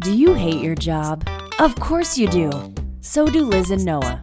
[0.00, 1.28] Do you hate your job?
[1.58, 2.50] Of course you do.
[3.00, 4.22] So do Liz and Noah.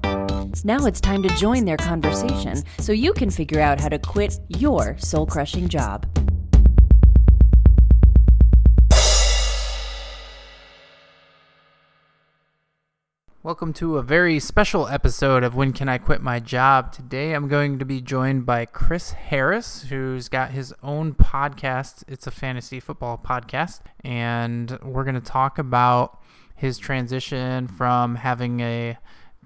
[0.64, 4.40] Now it's time to join their conversation so you can figure out how to quit
[4.50, 6.06] your soul crushing job.
[13.44, 16.92] Welcome to a very special episode of When Can I Quit My Job?
[16.92, 22.04] Today I'm going to be joined by Chris Harris, who's got his own podcast.
[22.08, 23.82] It's a fantasy football podcast.
[24.04, 26.20] And we're going to talk about
[26.56, 28.98] his transition from having a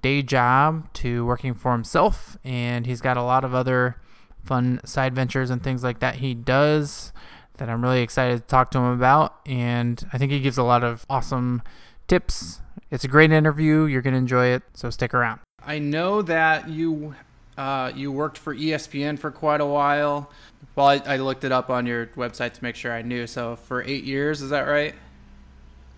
[0.01, 2.37] day job to working for himself.
[2.45, 3.97] And he's got a lot of other
[4.45, 7.11] fun side ventures and things like that he does
[7.57, 9.35] that I'm really excited to talk to him about.
[9.45, 11.61] And I think he gives a lot of awesome
[12.07, 13.85] tips it's a great interview.
[13.85, 15.39] You're going to enjoy it, so stick around.
[15.65, 17.15] I know that you
[17.57, 20.31] uh, you worked for ESPN for quite a while.
[20.75, 23.27] Well, I, I, looked it up on your website to make sure I knew.
[23.27, 24.95] So for eight years, is that right?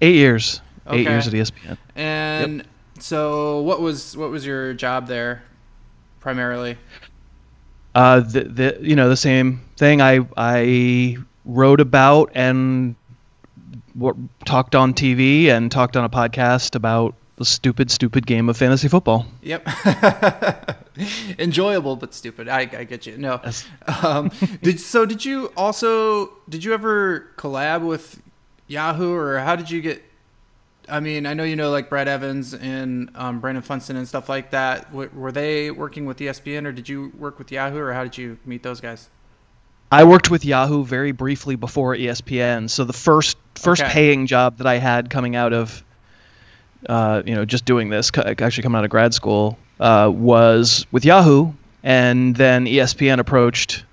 [0.02, 0.61] Eight years.
[0.88, 0.99] Okay.
[0.99, 1.77] Eight years at ESPN.
[1.95, 2.65] And yep.
[2.99, 5.43] so, what was what was your job there,
[6.19, 6.77] primarily?
[7.95, 10.02] Uh, the, the you know the same thing.
[10.02, 12.95] I I wrote about and
[14.45, 18.88] talked on TV and talked on a podcast about the stupid, stupid game of fantasy
[18.88, 19.25] football.
[19.41, 19.67] Yep.
[21.39, 22.47] Enjoyable but stupid.
[22.47, 23.17] I, I get you.
[23.17, 23.39] No.
[23.44, 23.66] Yes.
[24.03, 25.05] Um, did so?
[25.05, 26.31] Did you also?
[26.47, 28.21] Did you ever collab with
[28.67, 30.03] Yahoo or how did you get?
[30.89, 34.30] I mean, I know you know like Brad Evans and um, Brandon Funston and stuff
[34.30, 34.89] like that.
[34.91, 38.17] W- were they working with ESPN or did you work with Yahoo or how did
[38.17, 39.09] you meet those guys?
[39.94, 42.67] I worked with Yahoo very briefly before ESPN.
[42.67, 43.91] So the first first okay.
[43.91, 45.83] paying job that I had coming out of,
[46.89, 51.05] uh, you know, just doing this, actually coming out of grad school, uh, was with
[51.05, 51.52] Yahoo,
[51.83, 53.86] and then ESPN approached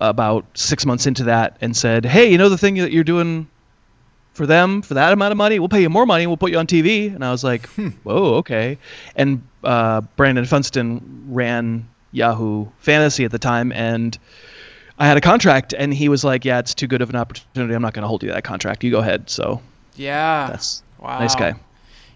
[0.00, 3.46] about six months into that and said, "Hey, you know the thing that you're doing
[4.32, 6.56] for them for that amount of money, we'll pay you more money, we'll put you
[6.56, 7.90] on TV." And I was like, hmm.
[8.04, 8.78] "Whoa, okay."
[9.14, 14.18] And uh, Brandon Funston ran Yahoo Fantasy at the time, and
[14.98, 17.74] I had a contract, and he was like, "Yeah, it's too good of an opportunity.
[17.74, 18.84] I'm not going to hold you that contract.
[18.84, 19.60] You go ahead." So
[19.96, 21.18] yeah, that's wow.
[21.18, 21.54] nice guy.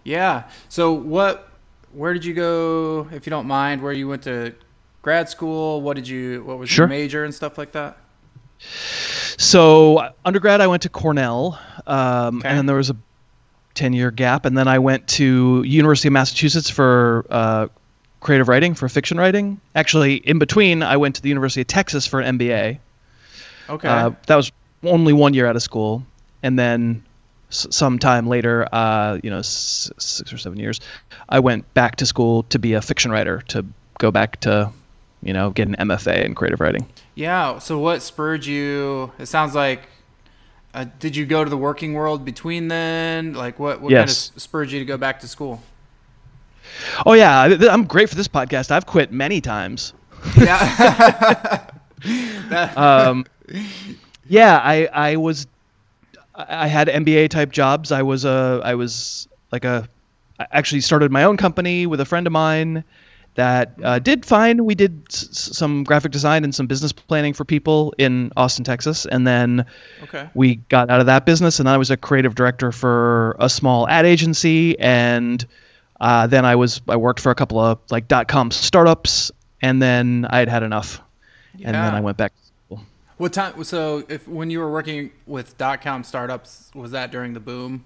[0.05, 0.45] Yeah.
[0.69, 1.45] So what?
[1.93, 3.83] Where did you go, if you don't mind?
[3.83, 4.55] Where you went to
[5.03, 5.81] grad school?
[5.81, 6.45] What did you?
[6.45, 6.85] What was sure.
[6.85, 7.99] your major and stuff like that?
[9.39, 12.49] So undergrad, I went to Cornell, um, okay.
[12.49, 12.97] and then there was a
[13.75, 17.69] ten year gap, and then I went to University of Massachusetts for uh,
[18.21, 19.61] creative writing for fiction writing.
[19.75, 22.79] Actually, in between, I went to the University of Texas for an MBA.
[23.71, 23.89] Okay.
[23.89, 24.51] Uh, that was
[24.83, 26.05] only one year out of school,
[26.43, 27.03] and then
[27.51, 30.81] s- some time later, uh, you know, s- six or seven years,
[31.29, 33.65] I went back to school to be a fiction writer to
[33.99, 34.71] go back to,
[35.23, 36.87] you know, get an MFA in creative writing.
[37.15, 37.59] Yeah.
[37.59, 39.13] So what spurred you?
[39.19, 39.83] It sounds like.
[40.75, 43.33] Uh, did you go to the working world between then?
[43.33, 44.29] Like, what, what yes.
[44.29, 45.63] kind of spurred you to go back to school?
[47.07, 48.71] Oh yeah, I'm great for this podcast.
[48.71, 49.93] I've quit many times.
[50.37, 51.67] Yeah.
[52.77, 53.25] um,
[54.29, 55.47] yeah, I I was
[56.35, 57.93] I had MBA type jobs.
[57.93, 59.89] I was a I was like a
[60.39, 62.85] I actually started my own company with a friend of mine
[63.35, 64.65] that uh, did fine.
[64.65, 69.07] We did s- some graphic design and some business planning for people in Austin, Texas,
[69.07, 69.65] and then
[70.03, 70.29] okay.
[70.35, 71.61] we got out of that business.
[71.61, 75.45] And I was a creative director for a small ad agency and
[76.01, 79.83] uh, then I was I worked for a couple of like dot com startups, and
[79.83, 81.01] then I had had enough,
[81.57, 81.69] yeah.
[81.69, 82.33] and then I went back.
[82.35, 82.87] to school.
[83.17, 83.63] What time?
[83.65, 87.85] So, if when you were working with dot com startups, was that during the boom?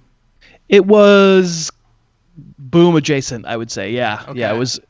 [0.69, 1.71] It was
[2.59, 3.93] boom adjacent, I would say.
[3.93, 4.41] Yeah, okay.
[4.41, 4.55] yeah.
[4.55, 4.81] It was.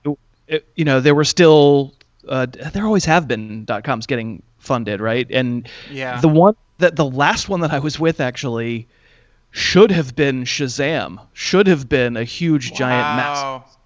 [0.49, 1.95] It, you know, there were still
[2.29, 5.27] uh, there always have been dot coms getting funded, right?
[5.31, 8.87] And yeah, the one that the last one that I was with actually
[9.53, 11.21] should have been Shazam.
[11.35, 12.77] Should have been a huge wow.
[12.77, 13.77] giant mass.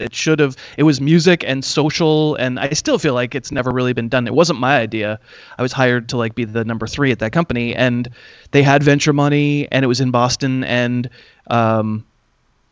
[0.00, 0.56] It should have.
[0.76, 4.26] It was music and social, and I still feel like it's never really been done.
[4.26, 5.20] It wasn't my idea.
[5.56, 8.08] I was hired to like be the number three at that company, and
[8.50, 11.08] they had venture money, and it was in Boston, and
[11.48, 12.04] um,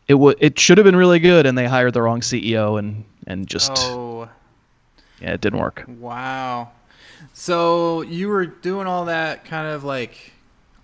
[0.09, 3.05] it was it should have been really good, and they hired the wrong CEO, and
[3.25, 4.27] and just oh.
[5.21, 5.85] yeah, it didn't work.
[5.87, 6.71] Wow.
[7.31, 10.33] So you were doing all that kind of like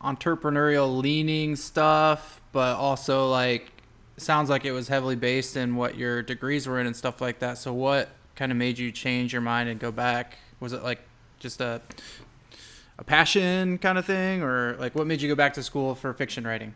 [0.03, 3.71] entrepreneurial leaning stuff, but also like
[4.17, 7.39] sounds like it was heavily based in what your degrees were in and stuff like
[7.39, 7.57] that.
[7.57, 10.38] So what kind of made you change your mind and go back?
[10.59, 11.00] Was it like
[11.39, 11.81] just a
[13.00, 16.13] a passion kind of thing or like what made you go back to school for
[16.13, 16.75] fiction writing?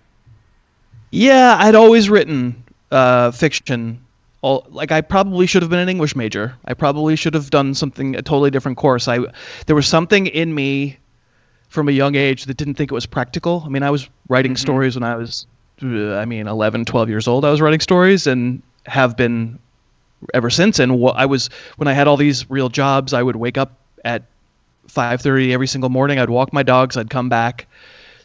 [1.12, 4.04] Yeah, I'd always written uh, fiction.
[4.42, 6.56] All, like I probably should have been an English major.
[6.66, 9.08] I probably should have done something a totally different course.
[9.08, 9.20] I
[9.66, 10.98] there was something in me
[11.68, 13.64] from a young age that didn't think it was practical.
[13.66, 14.58] I mean, I was writing Mhm.
[14.58, 15.46] stories when I was,
[15.84, 17.46] uh, I mean, 11, 12 years old.
[17.46, 19.60] I was writing stories and have been
[20.34, 20.80] ever since.
[20.80, 23.74] And wh- I was when I had all these real jobs, I would wake up
[24.06, 24.24] at
[24.88, 26.20] 5:30 every single morning.
[26.20, 26.98] I'd walk my dogs.
[26.98, 27.68] I'd come back.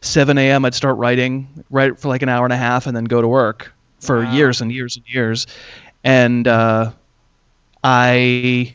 [0.00, 0.64] 7 a.m.
[0.64, 3.28] I'd start writing, write for like an hour and a half, and then go to
[3.28, 4.32] work for Wow.
[4.34, 5.46] years and years and years.
[6.04, 6.90] And uh,
[7.84, 8.74] I,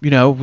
[0.00, 0.38] you know,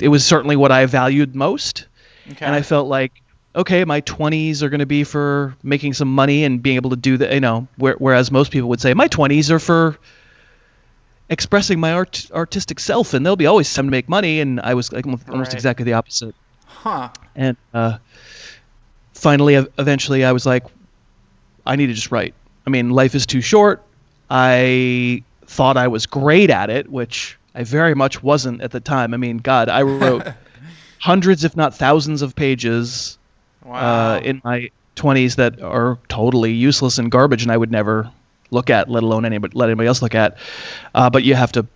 [0.00, 1.86] it was certainly what I valued most
[2.32, 2.46] Okay.
[2.46, 3.12] and I felt like
[3.56, 6.96] okay, my 20s are going to be for making some money and being able to
[6.96, 9.98] do that, you know, where, whereas most people would say my 20s are for
[11.28, 14.74] expressing my art, artistic self and they'll be always time to make money and I
[14.74, 15.52] was like almost Right.
[15.52, 16.34] exactly the opposite.
[16.64, 17.08] huh.
[17.34, 17.98] And uh,
[19.14, 20.64] finally eventually I was like
[21.66, 22.34] I need to just write.
[22.66, 23.84] I mean, life is too short.
[24.30, 29.12] I thought I was great at it, which I very much wasn't at the time.
[29.12, 30.24] I mean, god, I wrote
[31.00, 33.18] hundreds if not thousands of pages
[33.64, 34.14] Wow.
[34.14, 38.10] uh, in my 20s that are totally useless and garbage and I would never
[38.50, 40.38] look at, let alone anybody, let anybody else look at.
[40.94, 41.66] Uh, but you have to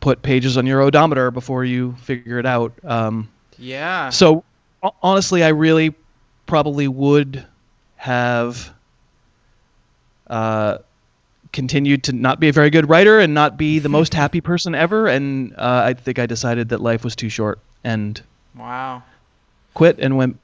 [0.00, 2.74] put pages on your odometer before you figure it out.
[2.84, 3.28] Um,
[3.58, 4.10] yeah.
[4.10, 4.44] so
[5.02, 5.94] honestly, I really
[6.46, 7.44] probably would
[7.96, 8.72] have
[10.26, 10.78] uh,
[11.54, 14.74] continued to not be a very good writer and not be the most happy person
[14.74, 15.06] ever.
[15.06, 18.20] And uh, I think I decided that life was too short and
[18.54, 19.02] wow.
[19.72, 20.38] quit and went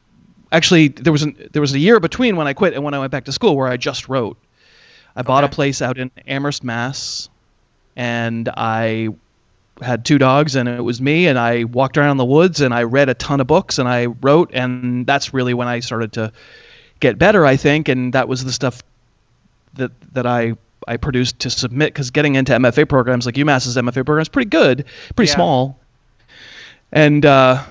[0.52, 2.98] actually there was an, there was a year between when I quit and when I
[2.98, 4.38] went back to school where I just wrote.
[5.14, 7.28] I bought a place out in Amherst, Mass,
[7.96, 9.08] and I
[9.82, 12.84] had two dogs and it was me and I walked around the woods and I
[12.84, 16.32] read a ton of books and I wrote and that's really when I started to
[17.00, 18.82] get better I think and that was the stuff
[19.74, 20.54] that that I
[20.88, 24.48] I produced to submit because getting into MFA programs like UMass's MFA program is pretty
[24.50, 24.84] good,
[25.16, 25.34] pretty Yeah.
[25.34, 25.78] small,
[26.92, 27.62] and uh,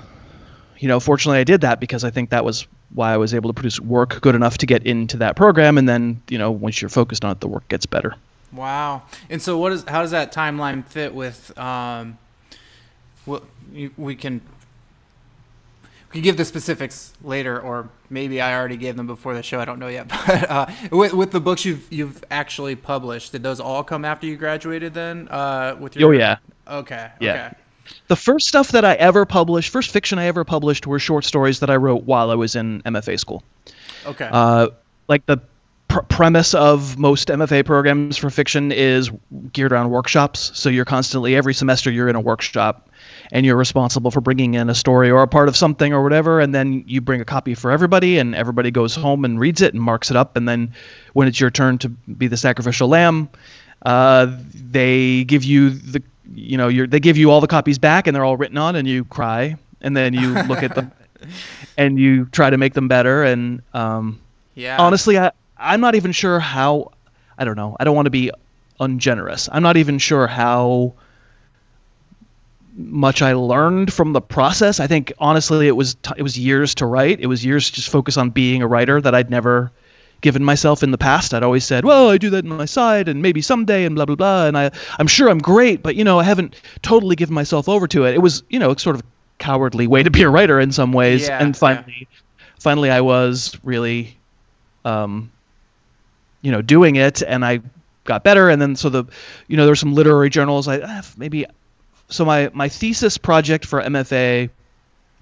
[0.78, 3.50] you know, fortunately, I did that because I think that was why I was able
[3.50, 5.78] to produce work good enough to get into that program.
[5.78, 8.16] And then, you know, once you're focused on it, the work gets better.
[8.54, 9.04] Wow.
[9.30, 11.56] And so, what is how does that timeline fit with?
[11.58, 12.18] Um,
[13.74, 14.42] you, we can
[16.12, 19.60] can give the specifics later, or maybe I already gave them before the show.
[19.60, 20.08] I don't know yet.
[20.28, 24.28] But uh, with, with the books you've you've actually published, did those all come after
[24.28, 24.94] you graduated?
[24.94, 26.38] Then, uh, with your Oh yeah.
[26.68, 27.12] Okay.
[27.20, 27.32] Yeah.
[27.32, 27.56] Okay.
[28.08, 31.60] The first stuff that I ever published, first fiction I ever published, were short stories
[31.60, 33.44] that I wrote while I was in MFA school.
[34.06, 34.30] Okay.
[34.32, 34.70] Uh,
[35.08, 35.40] like the
[35.88, 39.12] pr- premise of most MFA programs for fiction is
[39.52, 40.52] geared around workshops.
[40.54, 42.89] So you're constantly every semester you're in a workshop,
[43.32, 46.40] and you're responsible for bringing in a story or a part of something or whatever,
[46.40, 49.74] and then you bring a copy for everybody, and everybody goes home and reads it
[49.74, 50.72] and marks it up, and then
[51.14, 53.30] when it's your turn to be the sacrificial lamb,
[53.86, 56.02] uh, they give you the
[56.36, 58.88] you know they give you all the copies back, and they're all written on, and
[58.88, 60.92] you cry, and then you look at them.
[61.78, 64.22] And you try to make them better, and um,
[64.60, 64.78] yeah.
[64.80, 66.92] honestly I, i'm not even sure how
[67.38, 68.32] i don't know i don't want to be
[68.80, 70.94] ungenerous i'm not even sure how
[72.80, 76.76] much i learned from the process i think honestly it was t- it was years
[76.76, 79.72] to write it was years to just focus on being a writer that i'd never
[80.22, 83.08] given myself in the past i'd always said well i do that on my side
[83.10, 86.04] and maybe someday and blah blah blah and i i'm sure i'm great but you
[86.04, 89.02] know i haven't totally given myself over to it it was you know sort of
[89.02, 89.06] a
[89.40, 91.60] cowardly way to be a writer in some ways Yeah, and yeah.
[91.60, 92.08] finally
[92.60, 94.16] finally i was really
[94.86, 95.32] um,
[96.42, 97.62] you know, doing it, and I
[98.06, 98.50] got better.
[98.50, 99.06] And then so the,
[99.48, 100.68] you know, there were some literary journals.
[100.68, 101.46] I ah, maybe,
[102.10, 104.50] so my my thesis project for MFA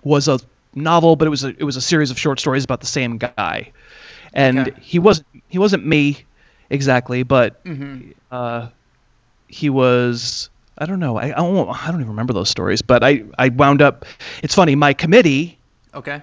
[0.04, 0.40] was a
[0.76, 3.18] novel, but it was a it was a series of short stories about the same
[3.18, 3.72] guy,
[4.34, 4.74] and Okay.
[4.80, 6.26] he wasn't he wasn't me
[6.70, 8.14] exactly, but Mhm.
[8.32, 8.68] uh,
[9.48, 10.50] he was.
[10.78, 11.18] I don't know.
[11.18, 14.06] I I don't, I don't even remember those stories, but I I wound up.
[14.44, 14.76] It's funny.
[14.76, 15.58] My committee
[15.94, 16.22] Okay.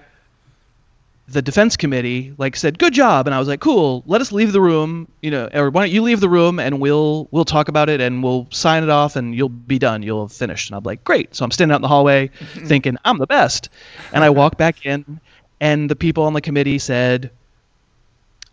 [1.27, 3.27] The defense committee like said good job.
[3.27, 5.93] And i was like cool let us leave the room you know or why don't
[5.93, 9.15] you leave the room and we'll we'll talk about it and we'll sign it off
[9.15, 10.03] and you'll be done.
[10.03, 10.69] You'll have finished.
[10.69, 11.35] And i'm like great.
[11.35, 12.27] So i'm standing out in the hallway
[12.67, 13.69] thinking i'm the best.
[14.13, 15.19] And i walk back in
[15.59, 17.31] and the people on the committee said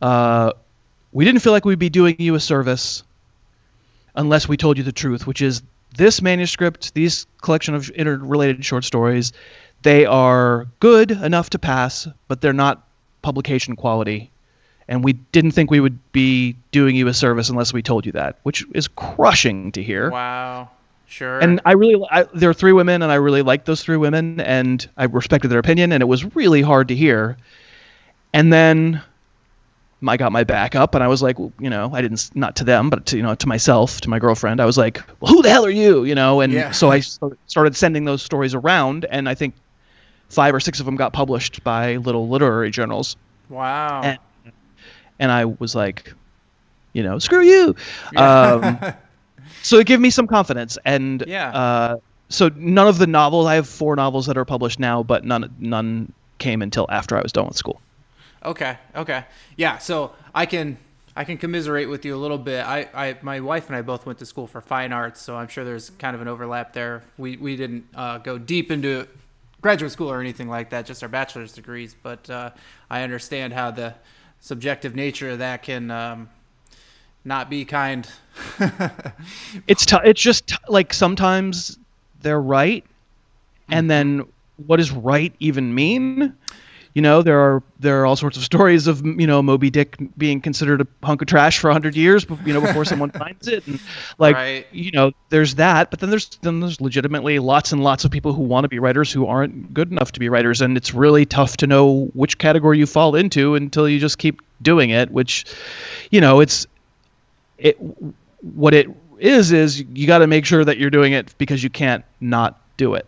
[0.01, 0.53] uh,
[1.13, 3.05] we didn't feel like we'd be doing you a service
[4.17, 5.63] unless we told you the truth which is
[5.97, 9.33] this manuscript these collection of interrelated short stories
[9.83, 12.87] they are good enough to pass, but they're not
[13.23, 14.31] publication quality.
[14.89, 18.13] And we didn't think we would be doing you a service unless we told you
[18.13, 20.11] that, which is crushing to hear.
[20.11, 20.71] Wow.
[21.07, 21.41] Sure.
[21.41, 24.41] And I really, I, there are three women, and I really liked those three women,
[24.41, 27.37] and I respected their opinion, and it was really hard to hear.
[28.33, 29.03] And then
[30.07, 32.57] I got my back up, and I was like, well, you know, I didn't, not
[32.57, 35.33] to them, but to, you know, to myself, to my girlfriend, I was like, well,
[35.33, 36.05] who the hell are you?
[36.05, 36.71] You know, and Yeah.
[36.71, 39.55] so I started sending those stories around, and I think
[40.33, 43.17] five or six of them got published by little literary journals.
[43.51, 44.01] Wow.
[44.03, 44.19] And,
[45.19, 46.15] and I was like,
[46.95, 47.77] you know, screw you.
[48.17, 48.79] Um,
[49.63, 50.79] so it gave me some confidence.
[50.87, 51.51] And yeah.
[51.51, 51.97] Uh,
[52.31, 55.55] so none of the novels, I have four novels that are published now, but none
[55.59, 57.83] none came until after I was done with school.
[58.43, 58.79] Okay.
[58.97, 59.25] Okay.
[59.57, 59.77] Yeah.
[59.79, 60.79] So I can
[61.15, 62.65] I can commiserate with you a little bit.
[62.65, 65.49] I, I my wife and I both went to school for fine arts, so I'm
[65.49, 67.03] sure there's kind of an overlap there.
[67.19, 69.07] We we didn't uh, go deep into
[69.63, 71.97] graduate school or anything like that, just our bachelor's degrees.
[72.03, 72.51] But uh,
[72.91, 73.95] I understand how the
[74.41, 76.29] subjective nature of that can um,
[77.25, 78.07] not be kind.
[79.67, 81.79] it's t- it's just t- like sometimes
[82.21, 83.75] they're right, mm-hmm.
[83.75, 84.27] and then
[84.67, 86.37] what does right even mean?
[86.95, 89.97] You know there are there are all sorts of stories of you know Moby Dick
[90.17, 93.67] being considered a hunk of trash for hundred years, you know, before someone finds it,
[93.67, 93.81] and
[94.19, 94.67] like right.
[94.73, 95.91] you know, there's that.
[95.91, 98.79] But then there's then there's legitimately lots and lots of people who want to be
[98.79, 102.39] writers who aren't good enough to be writers, and it's really tough to know which
[102.39, 105.11] category you fall into until you just keep doing it.
[105.11, 105.47] Which,
[106.11, 106.67] you know, it's
[107.57, 107.79] it
[108.41, 111.71] what it is is you got to make sure that you're doing it because you
[111.71, 113.07] can't not do it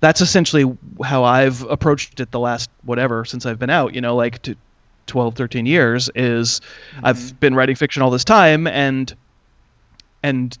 [0.00, 4.16] that's essentially how I've approached it the last whatever since I've been out, you know,
[4.16, 4.56] like to
[5.06, 6.60] 12, 13 years is
[6.94, 7.06] mm-hmm.
[7.06, 9.14] I've been writing fiction all this time and
[10.22, 10.56] and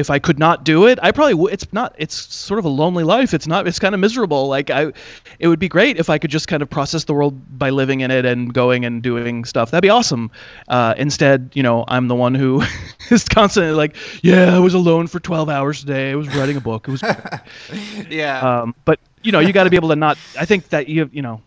[0.00, 1.52] if I could not do it, I probably.
[1.52, 1.94] It's not.
[1.98, 3.32] It's sort of a lonely life.
[3.34, 3.68] It's not.
[3.68, 4.48] It's kind of miserable.
[4.48, 4.92] Like I,
[5.38, 8.00] it would be great if I could just kind of process the world by living
[8.00, 9.70] in it and going and doing stuff.
[9.70, 10.30] That'd be awesome.
[10.68, 12.62] Uh, instead, you know, I'm the one who
[13.10, 16.10] is constantly like, yeah, I was alone for 12 hours today.
[16.10, 16.88] I was writing a book.
[16.88, 17.02] It was.
[18.08, 18.40] yeah.
[18.40, 20.18] Um, but you know, you got to be able to not.
[20.38, 21.42] I think that you, you know,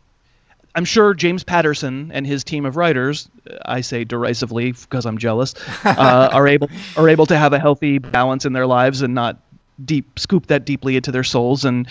[0.76, 3.30] I'm sure James Patterson and his team of writers,
[3.66, 5.54] I say derisively because I'm jealous,
[5.86, 9.38] uh, are able are able to have a healthy balance in their lives and not
[9.84, 11.88] deep scoop that deeply into their souls and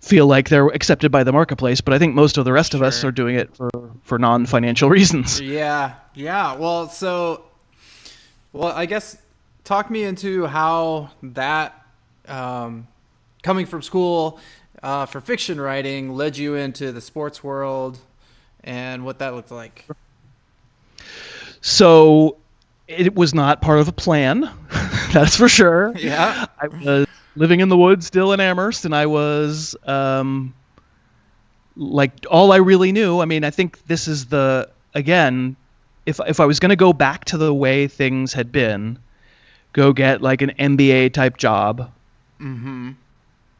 [0.00, 1.80] feel like they're accepted by the marketplace.
[1.80, 3.70] But I think most of the rest of us are doing it for
[4.02, 5.40] for non financial reasons.
[5.40, 6.54] Yeah, yeah.
[6.56, 7.44] Well, so,
[8.52, 9.16] well, I guess
[9.64, 11.86] talk me into how that
[12.28, 12.86] um,
[13.42, 14.38] coming from school.
[14.82, 17.98] Uh, for fiction writing led you into the sports world
[18.66, 19.86] and what that looked like.
[21.60, 22.36] So
[22.88, 24.50] it was not part of a plan,
[25.12, 25.94] that's for sure.
[25.96, 26.46] Yeah.
[26.60, 27.06] I was
[27.36, 30.54] living in the woods still in Amherst, and I was um,
[31.76, 33.20] like all I really knew.
[33.20, 35.56] I mean, I think this is the again,
[36.04, 38.98] if if I was going to go back to the way things had been,
[39.72, 41.92] go get like an MBA type job.
[42.40, 42.92] Mm-hmm.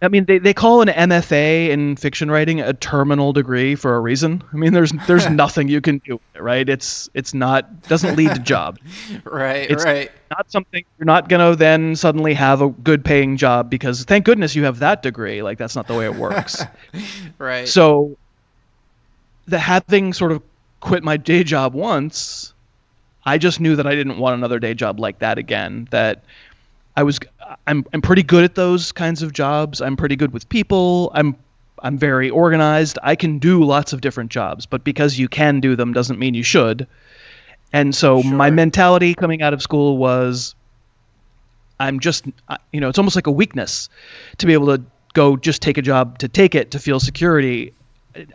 [0.03, 4.01] I mean, they, they call an MFA in fiction writing a terminal degree for a
[4.01, 4.45] reason.
[4.53, 6.69] I mean, there's there's nothing you can do, right?
[6.69, 8.79] It's it's not doesn't lead to job.
[9.25, 10.13] right, it's right.
[10.31, 14.55] Not something you're not gonna then suddenly have a good paying job because thank goodness
[14.55, 15.43] you have that degree.
[15.43, 16.63] Like that's not the way it works.
[17.39, 17.67] right.
[17.67, 18.19] So,
[19.47, 20.43] the having sort of
[20.81, 22.53] quit my day job once,
[23.25, 25.89] I just knew that I didn't want another day job like that again.
[25.91, 26.23] That
[26.95, 27.19] I was
[27.67, 29.81] I'm I'm pretty good at those kinds of jobs.
[29.81, 31.11] I'm pretty good with people.
[31.15, 31.37] I'm
[31.83, 32.99] I'm very organized.
[33.03, 36.35] I can do lots of different jobs, but because you can do them doesn't mean
[36.35, 36.87] you should.
[37.73, 38.33] And so sure.
[38.33, 40.55] my mentality coming out of school was
[41.79, 43.89] I'm just uh, you know, it's almost like a weakness
[44.39, 47.73] to be able to go just take a job to take it to feel security.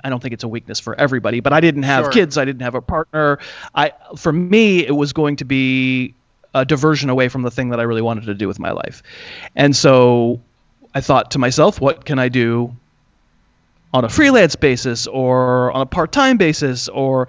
[0.04, 2.12] I don't think it's a weakness for everybody, but I didn't have sure.
[2.12, 3.40] kids, I didn't have a partner.
[3.74, 6.14] I for me it was going to be
[6.54, 9.02] a diversion away from the thing that I really wanted to do with my life.
[9.56, 10.42] And so
[10.94, 12.76] I thought to myself, what can I do
[13.94, 17.28] on a freelance basis or on a part-time basis or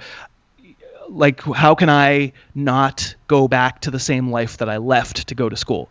[1.09, 5.35] like how can I not go back to the same life that I left to
[5.35, 5.89] go to school?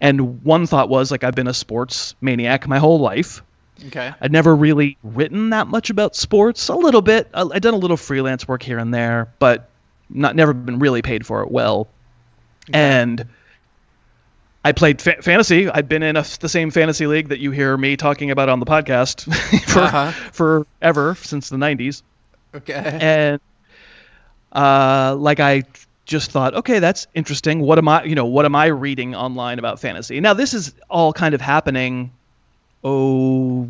[0.00, 3.42] And one thought was like I've been a sports maniac my whole life.
[3.86, 4.12] Okay.
[4.20, 6.68] I'd never really written that much about sports.
[6.68, 7.28] A little bit.
[7.34, 9.70] I'd done a little freelance work here and there, but
[10.10, 11.88] not never been really paid for it well.
[12.72, 13.26] And
[14.64, 15.68] I played fa- fantasy.
[15.68, 18.60] I've been in a, the same fantasy league that you hear me talking about on
[18.60, 19.22] the podcast
[19.68, 20.12] for uh-huh.
[20.32, 22.02] forever since the 90s.
[22.54, 22.98] Okay.
[23.00, 23.40] And
[24.52, 25.64] uh, like I
[26.04, 27.60] just thought, okay, that's interesting.
[27.60, 30.20] What am I, you know, what am I reading online about fantasy?
[30.20, 32.12] Now this is all kind of happening
[32.84, 33.68] oh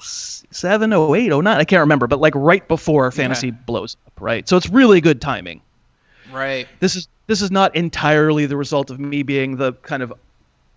[0.00, 1.58] seven, oh eight, oh nine.
[1.58, 3.56] I can't remember, but like right before fantasy okay.
[3.66, 4.48] blows up, right?
[4.48, 5.60] So it's really good timing.
[6.32, 6.68] Right.
[6.80, 10.12] This is this is not entirely the result of me being the kind of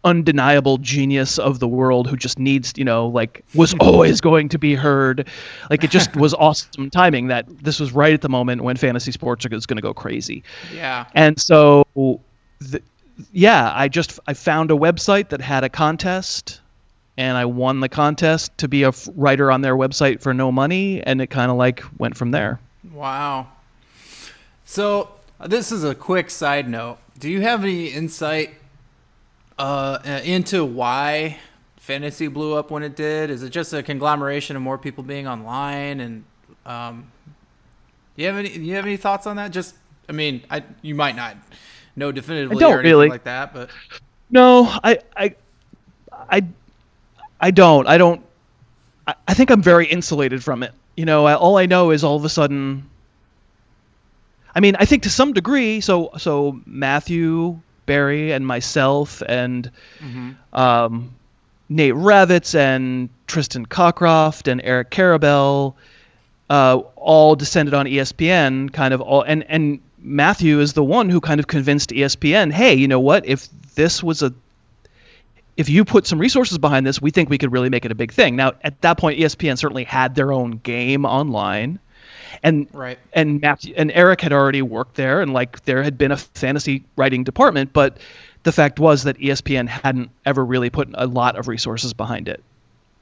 [0.03, 4.59] undeniable genius of the world who just needs, you know, like was always going to
[4.59, 5.27] be heard.
[5.69, 9.11] Like it just was awesome timing that this was right at the moment when fantasy
[9.11, 10.43] sports is going to go crazy.
[10.73, 11.05] Yeah.
[11.13, 11.85] And so,
[12.59, 12.81] the,
[13.31, 16.59] yeah, I just I found a website that had a contest
[17.17, 21.01] and I won the contest to be a writer on their website for no money,
[21.03, 22.59] and it kind of like went from there.
[22.91, 23.49] Wow.
[24.65, 25.09] So
[25.47, 26.97] this is a quick side note.
[27.19, 28.55] Do you have any insight
[29.57, 31.37] uh, into why
[31.77, 33.29] fantasy blew up when it did?
[33.29, 35.99] Is it just a conglomeration of more people being online?
[35.99, 36.23] And
[36.65, 37.11] um,
[38.15, 38.49] you have any?
[38.49, 39.51] You have any thoughts on that?
[39.51, 39.75] Just,
[40.09, 41.37] I mean, I you might not
[41.95, 43.09] know definitively I don't or anything really.
[43.09, 43.69] like that, but
[44.29, 45.35] no, I, I,
[46.11, 46.45] I,
[47.39, 47.87] I don't.
[47.87, 48.23] I don't.
[49.05, 50.71] I, I think I'm very insulated from it.
[50.97, 52.89] You know, I, all I know is all of a sudden.
[54.55, 55.81] I mean, I think to some degree.
[55.81, 60.31] So, so Matthew Berry and myself and mm-hmm.
[60.53, 61.13] um,
[61.69, 65.73] Nate Ravitz and Tristan Cockcroft and Eric Karabell
[66.49, 71.21] uh, all descended on ESPN, kind of all, and and Matthew is the one who
[71.21, 73.25] kind of convinced ESPN, hey, you know what?
[73.25, 74.33] If this was a
[75.55, 77.95] if you put some resources behind this, we think we could really make it a
[77.95, 78.35] big thing.
[78.35, 81.79] Now, at that point, ESPN certainly had their own game online,
[82.41, 82.97] and right.
[83.13, 86.83] and Matthew and Eric had already worked there, and like there had been a fantasy
[86.95, 87.97] writing department, but
[88.43, 92.43] the fact was that ESPN hadn't ever really put a lot of resources behind it.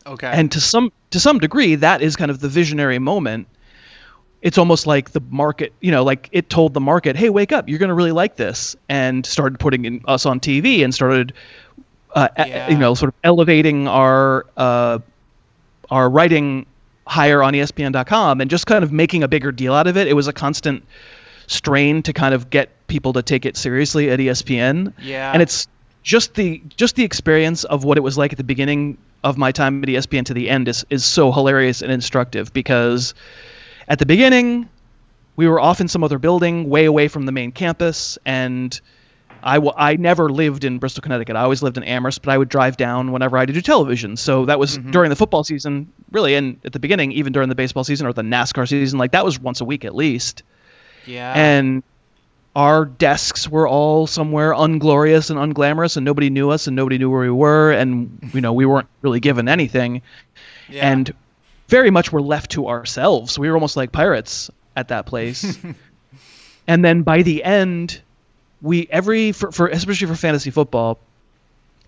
[0.06, 0.28] Okay.
[0.28, 3.48] And to some to some degree, that is kind of the visionary moment.
[4.42, 7.70] It's almost like the market, you know, like it told the market, "Hey, wake up!
[7.70, 11.34] You're going to really like this," and started putting in, us on TV and started
[12.16, 12.70] uh, yeah.
[12.70, 15.00] you know, sort of elevating our uh,
[15.90, 16.66] our writing
[17.08, 20.08] higher on ESPN.com and just kind of making a bigger deal out of it.
[20.08, 20.86] It was a constant
[21.48, 24.94] strain to kind of get people to take it seriously at ESPN.
[25.00, 25.32] Yeah.
[25.32, 25.68] And it's
[26.04, 29.52] just the just the experience of what it was like at the beginning of my
[29.52, 33.14] time at ESPN to the end is is so hilarious and instructive because
[33.88, 34.68] at the beginning
[35.36, 38.82] we were off in some other building way away from the main campus and
[39.44, 41.36] I, w- I never lived in Bristol, Connecticut.
[41.36, 43.62] I always lived in Amherst, but I would drive down whenever I had to do
[43.62, 44.18] television.
[44.18, 44.92] So that was mm-hmm.
[44.92, 48.14] during the football season, really, and at the beginning, even during the baseball season or
[48.14, 50.44] the NASCAR season, like that was once a week at least.
[51.06, 51.34] Yeah.
[51.36, 51.84] And
[52.56, 57.10] our desks were all somewhere unglorious and unglamorous, and nobody knew us, and nobody knew
[57.10, 60.02] where we were, and you know we weren't really given anything,
[60.70, 60.92] yeah.
[60.92, 61.14] and
[61.70, 63.40] very much were left to ourselves.
[63.40, 65.58] We were almost like pirates at that place.
[66.68, 68.02] and then by the end
[68.62, 71.00] we every for, for especially for fantasy football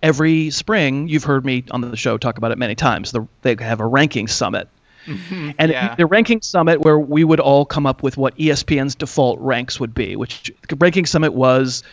[0.02, 3.56] every spring you've heard me on the show talk about it many times the, they
[3.60, 4.68] have a ranking summit.
[5.06, 5.96] Mm-hmm, and yeah.
[5.96, 9.94] the ranking summit where we would all come up with what espn's default ranks would
[9.94, 11.84] be which the ranking summit was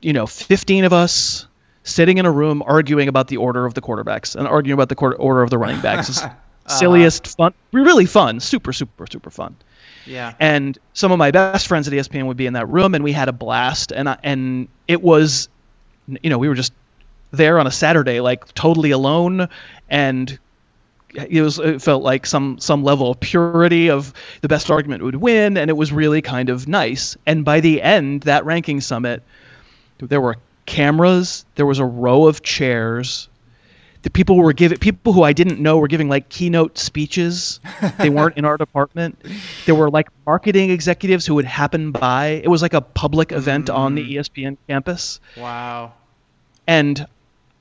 [0.00, 1.48] you know 15 of us
[1.82, 5.06] sitting in a room arguing about the order of the quarterbacks and arguing about the
[5.16, 6.20] order of the running backs
[6.66, 6.78] uh-huh.
[6.78, 9.56] silliest fun really fun super super super fun
[10.06, 10.34] yeah.
[10.40, 13.12] And some of my best friends at ESPN would be in that room, and we
[13.12, 13.92] had a blast.
[13.92, 15.48] And I, and it was,
[16.08, 16.72] you know, we were just
[17.30, 19.48] there on a Saturday, like totally alone,
[19.88, 20.38] and
[21.14, 25.16] it was it felt like some some level of purity of the best argument would
[25.16, 27.16] win, and it was really kind of nice.
[27.26, 29.22] And by the end, that ranking summit,
[29.98, 33.28] there were cameras, there was a row of chairs
[34.02, 37.60] the people were giving people who I didn't know were giving like keynote speeches.
[37.98, 39.18] They weren't in our department.
[39.64, 42.40] There were like marketing executives who would happen by.
[42.42, 43.74] It was like a public event mm.
[43.74, 44.14] on the mm.
[44.14, 45.20] ESPN campus.
[45.36, 45.92] Wow.
[46.66, 47.06] And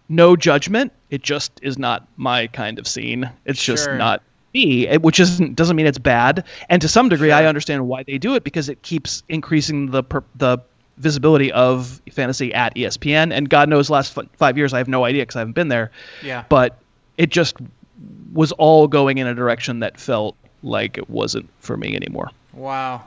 [0.09, 0.91] no judgment.
[1.09, 3.29] It just is not my kind of scene.
[3.45, 3.75] It's sure.
[3.75, 4.23] just not
[4.53, 6.43] me, which isn't doesn't mean it's bad.
[6.69, 7.37] And to some degree, sure.
[7.37, 10.59] I understand why they do it because it keeps increasing the per, the
[10.97, 13.33] visibility of fantasy at ESPN.
[13.33, 15.67] And God knows, last f- five years, I have no idea because I haven't been
[15.69, 15.91] there.
[16.23, 16.43] Yeah.
[16.49, 16.77] But
[17.17, 17.55] it just
[18.33, 22.29] was all going in a direction that felt like it wasn't for me anymore.
[22.53, 23.03] Wow.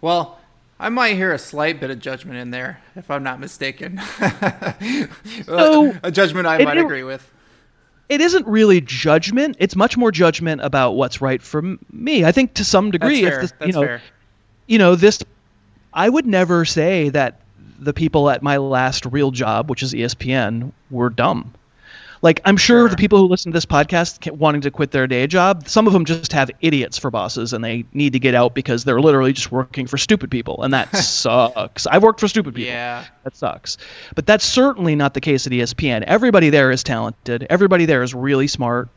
[0.00, 0.38] Well,
[0.78, 4.00] I might hear a slight bit of judgment in there, if I'm not mistaken.
[5.44, 7.28] so, a judgment I might it, agree with.
[8.08, 9.56] It isn't really judgment.
[9.58, 12.24] It's much more judgment about what's right for me.
[12.24, 13.42] I think to some degree, That's fair.
[13.42, 14.02] this, That's you know, fair.
[14.66, 15.22] you know, this
[15.92, 17.40] I would never say that
[17.78, 21.52] the people at my last real job, which is ESPN, were dumb.
[22.22, 22.88] Like I'm sure, sure.
[22.88, 25.92] the people who listen to this podcast wanting to quit their day job, some of
[25.92, 29.32] them just have idiots for bosses and they need to get out because they're literally
[29.32, 31.84] just working for stupid people and that sucks.
[31.88, 32.72] I've worked for stupid people.
[32.72, 33.04] Yeah.
[33.24, 33.76] That sucks.
[34.14, 36.02] But that's certainly not the case at ESPN.
[36.02, 37.44] Everybody there is talented.
[37.50, 38.88] Everybody there is really smart.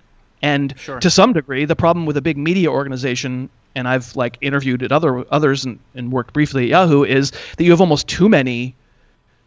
[0.41, 1.00] And sure.
[1.00, 4.91] to some degree, the problem with a big media organization and I've like interviewed at
[4.91, 8.76] other others and, and worked briefly at Yahoo is that you have almost too many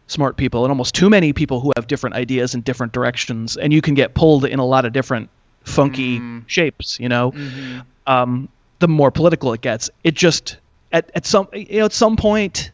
[0.07, 3.71] smart people and almost too many people who have different ideas in different directions and
[3.71, 5.29] you can get pulled in a lot of different
[5.63, 6.43] funky mm.
[6.47, 7.79] shapes you know mm-hmm.
[8.07, 8.49] um,
[8.79, 10.57] the more political it gets it just
[10.91, 12.71] at, at some you know at some point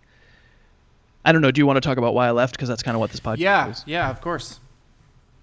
[1.26, 2.96] i don't know do you want to talk about why i left because that's kind
[2.96, 4.62] of what this podcast yeah is yeah of course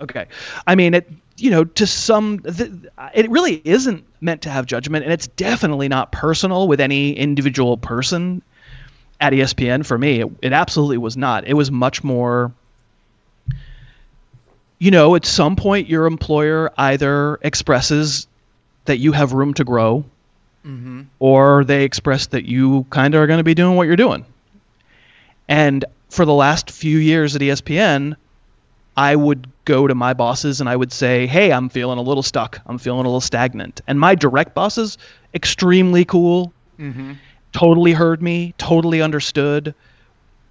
[0.00, 0.26] okay
[0.66, 5.12] i mean it you know, to some, it really isn't meant to have judgment, and
[5.12, 8.42] it's definitely not personal with any individual person
[9.20, 9.84] at ESPN.
[9.84, 11.46] For me, it, it absolutely was not.
[11.46, 12.52] It was much more.
[14.78, 18.26] You know, at some point, your employer either expresses
[18.84, 20.04] that you have room to grow,
[20.66, 21.02] mm-hmm.
[21.20, 24.26] or they express that you kind of are going to be doing what you're doing.
[25.48, 28.16] And for the last few years at ESPN,
[28.96, 32.22] I would go to my bosses and I would say, "Hey, I'm feeling a little
[32.22, 32.60] stuck.
[32.66, 34.98] I'm feeling a little stagnant." And my direct bosses,
[35.34, 37.12] extremely cool, mm-hmm.
[37.52, 39.74] totally heard me, totally understood,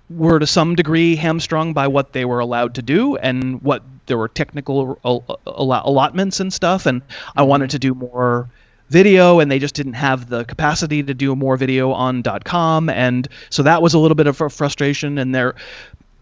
[0.09, 4.17] were to some degree hamstrung by what they were allowed to do and what there
[4.17, 4.99] were technical
[5.45, 6.85] allotments and stuff.
[6.85, 7.01] And
[7.35, 7.71] I wanted mm-hmm.
[7.71, 8.49] to do more
[8.89, 13.25] video and they just didn't have the capacity to do more video on .com and
[13.49, 15.55] so that was a little bit of a frustration and there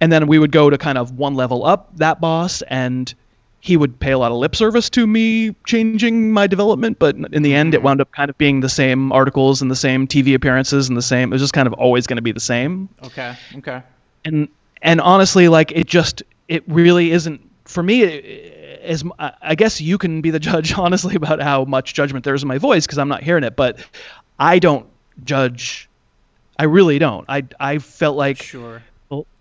[0.01, 3.13] and then we would go to kind of one level up that boss and
[3.61, 7.41] he would pay a lot of lip service to me changing my development but in
[7.41, 7.85] the end it mm-hmm.
[7.87, 11.01] wound up kind of being the same articles and the same tv appearances and the
[11.01, 12.89] same it was just kind of always going to be the same.
[13.03, 13.83] Okay okay.
[14.25, 14.47] And
[14.81, 18.03] and honestly like it just it really isn't for me
[18.81, 22.41] as i guess you can be the judge honestly about how much judgment there is
[22.41, 23.79] in my voice because i'm not hearing it but
[24.39, 24.87] i don't
[25.23, 25.89] judge
[26.57, 27.25] i really don't.
[27.27, 28.81] I i felt like sure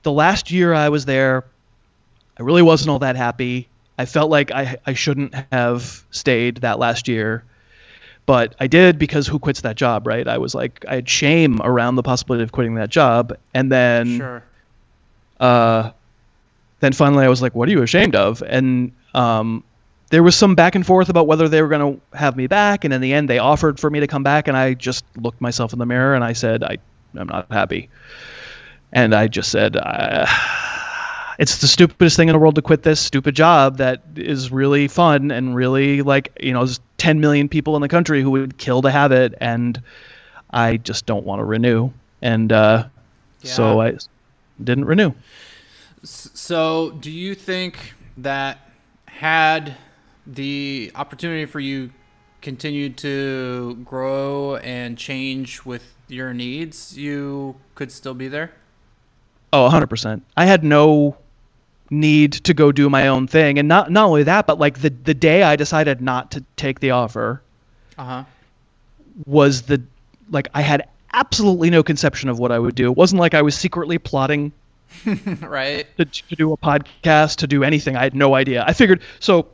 [0.03, 1.45] the last year I was there,
[2.39, 3.69] I really wasn't all that happy.
[3.99, 7.45] I felt like I, I shouldn't have stayed that last year,
[8.27, 10.27] but I did because who quits that job, right?
[10.27, 13.37] I was like, I had shame around the possibility of quitting that job.
[13.53, 14.43] And then, sure.
[15.41, 15.91] uh,
[16.81, 18.43] then finally I was like, what are you ashamed of?
[18.43, 19.65] And, um,
[20.11, 22.85] there was some back and forth about whether they were going to have me back.
[22.85, 24.49] And in the end, they offered for me to come back.
[24.49, 26.79] And I just looked myself in the mirror and I said, I,
[27.15, 27.91] I'm not happy
[28.93, 30.27] and I just said, uh,
[31.39, 34.89] "It's the stupidest thing in the world to quit this stupid job that is really
[34.89, 38.59] fun and really like you know, there's 10 million people in the country who would
[38.59, 39.81] kill to have it, and
[40.51, 42.87] I just don't want to renew." And uh,
[43.43, 43.51] yeah.
[43.51, 43.97] so I
[44.63, 45.13] didn't renew.
[46.03, 48.71] So, do you think that
[49.07, 49.77] had
[50.27, 51.91] the opportunity for you
[52.41, 58.53] continued to grow and change with your needs, you could still be there?
[59.53, 60.21] Oh, 100%.
[60.37, 61.17] I had no
[61.91, 63.59] need to go do my own thing.
[63.59, 66.81] And not not only that, but like the the day I decided not to take
[66.81, 67.41] the offer
[67.97, 68.25] uh-huh.
[69.27, 69.83] was the
[70.31, 72.91] like I had absolutely no conception of what I would do.
[72.91, 74.53] It wasn't like I was secretly plotting
[75.41, 77.97] right to, to do a podcast, to do anything.
[77.97, 78.65] I had no idea.
[78.67, 79.49] I figured so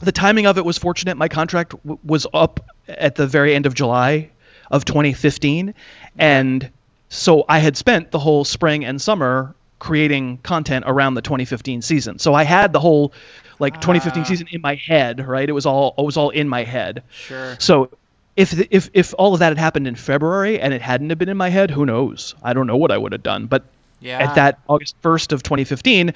[0.00, 1.16] the timing of it was fortunate.
[1.16, 4.30] My contract w- was up at the very end of July
[4.70, 5.74] of 2015
[6.18, 6.70] and
[7.10, 12.18] so I had spent the whole spring and summer creating content around the 2015 season.
[12.20, 13.12] So I had the whole
[13.58, 14.28] like 2015 uh, ah.
[14.28, 15.48] season in my head, right?
[15.48, 17.02] It was all it was all in my head.
[17.10, 17.56] Sure.
[17.58, 17.90] So
[18.36, 21.28] if if if all of that had happened in February and it hadn't have been
[21.28, 22.36] in my head, who knows?
[22.44, 23.46] I don't know what I would have done.
[23.46, 23.64] But
[23.98, 24.18] yeah.
[24.18, 26.14] at that August 1st of 2015,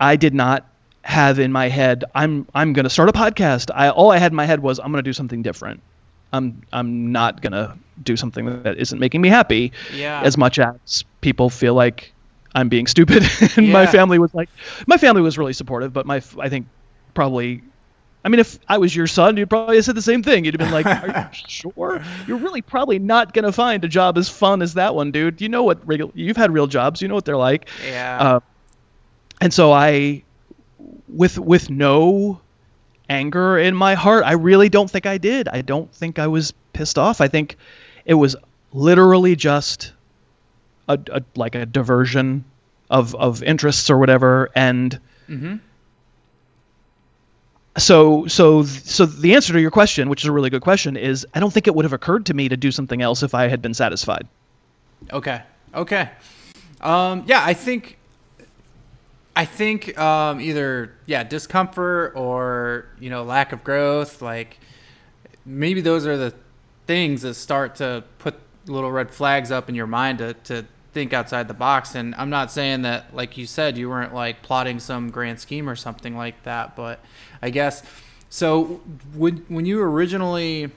[0.00, 0.66] I did not
[1.02, 3.70] have in my head I'm I'm going to start a podcast.
[3.72, 5.80] I all I had in my head was I'm going to do something different.
[6.34, 9.72] I'm I'm not gonna do something that isn't making me happy.
[9.94, 10.20] Yeah.
[10.22, 12.12] As much as people feel like
[12.54, 13.22] I'm being stupid,
[13.56, 13.72] and yeah.
[13.72, 14.48] my family was like,
[14.86, 16.66] my family was really supportive, but my I think
[17.14, 17.62] probably.
[18.26, 20.46] I mean, if I was your son, you'd probably have said the same thing.
[20.46, 22.02] You'd have been like, "Are you sure?
[22.26, 25.42] You're really probably not gonna find a job as fun as that one, dude.
[25.42, 25.86] You know what?
[25.86, 27.02] Real, you've had real jobs.
[27.02, 28.16] You know what they're like." Yeah.
[28.18, 28.40] Uh,
[29.42, 30.22] and so I,
[31.06, 32.40] with with no
[33.08, 34.24] anger in my heart.
[34.24, 35.48] I really don't think I did.
[35.48, 37.20] I don't think I was pissed off.
[37.20, 37.56] I think
[38.04, 38.36] it was
[38.72, 39.92] literally just
[40.88, 42.44] a, a like a diversion
[42.90, 45.56] of of interests or whatever and mm-hmm.
[47.78, 51.26] so so so the answer to your question which is a really good question is
[51.34, 53.48] i don't think it would have occurred to me to do something else if i
[53.48, 54.26] had been satisfied
[55.12, 55.42] okay
[55.74, 56.10] okay
[56.82, 57.96] um, yeah i think
[59.36, 64.58] I think um, either yeah discomfort or you know lack of growth like
[65.44, 66.34] maybe those are the
[66.86, 68.34] things that start to put
[68.66, 71.94] little red flags up in your mind to, to think outside the box.
[71.94, 75.68] And I'm not saying that like you said you weren't like plotting some grand scheme
[75.68, 77.00] or something like that but
[77.42, 77.82] I guess
[78.30, 78.80] so
[79.14, 80.70] when when you originally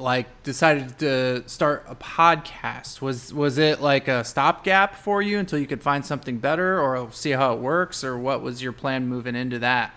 [0.00, 3.00] like decided to start a podcast.
[3.00, 7.10] Was was it like a stopgap for you until you could find something better or
[7.12, 8.02] see how it works?
[8.02, 9.94] Or what was your plan moving into that?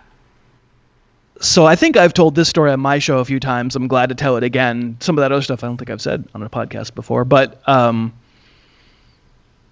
[1.39, 3.75] So i think i've told this story on my show a few times.
[3.75, 4.97] I'm glad to tell it again.
[4.99, 7.67] Some of that other stuff i don't think i've said on a podcast before but
[7.67, 8.13] um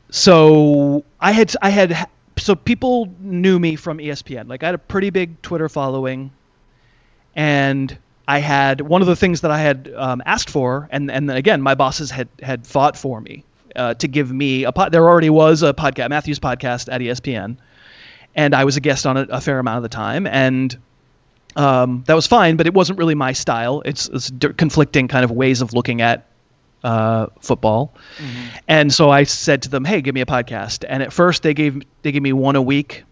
[0.10, 4.80] so i had i had so people knew me from espn like i had a
[4.80, 6.32] pretty big twitter following
[7.36, 7.98] and
[8.32, 11.36] I had one of the things that I had um, asked for, and and then
[11.36, 13.44] again, my bosses had had fought for me
[13.76, 14.94] uh, to give me a pod.
[14.94, 17.58] There already was a podcast, Matthews podcast at ESPN,
[18.34, 20.74] and I was a guest on it a fair amount of the time, and
[21.58, 22.56] um, that was fine.
[22.56, 23.82] But it wasn't really my style.
[23.84, 26.26] It's, it's conflicting kind of ways of looking at
[26.86, 28.58] uh, football, mm-hmm.
[28.70, 31.54] and so I said to them, "Hey, give me a podcast." And at first, they
[31.54, 33.04] gave they gave me one a week,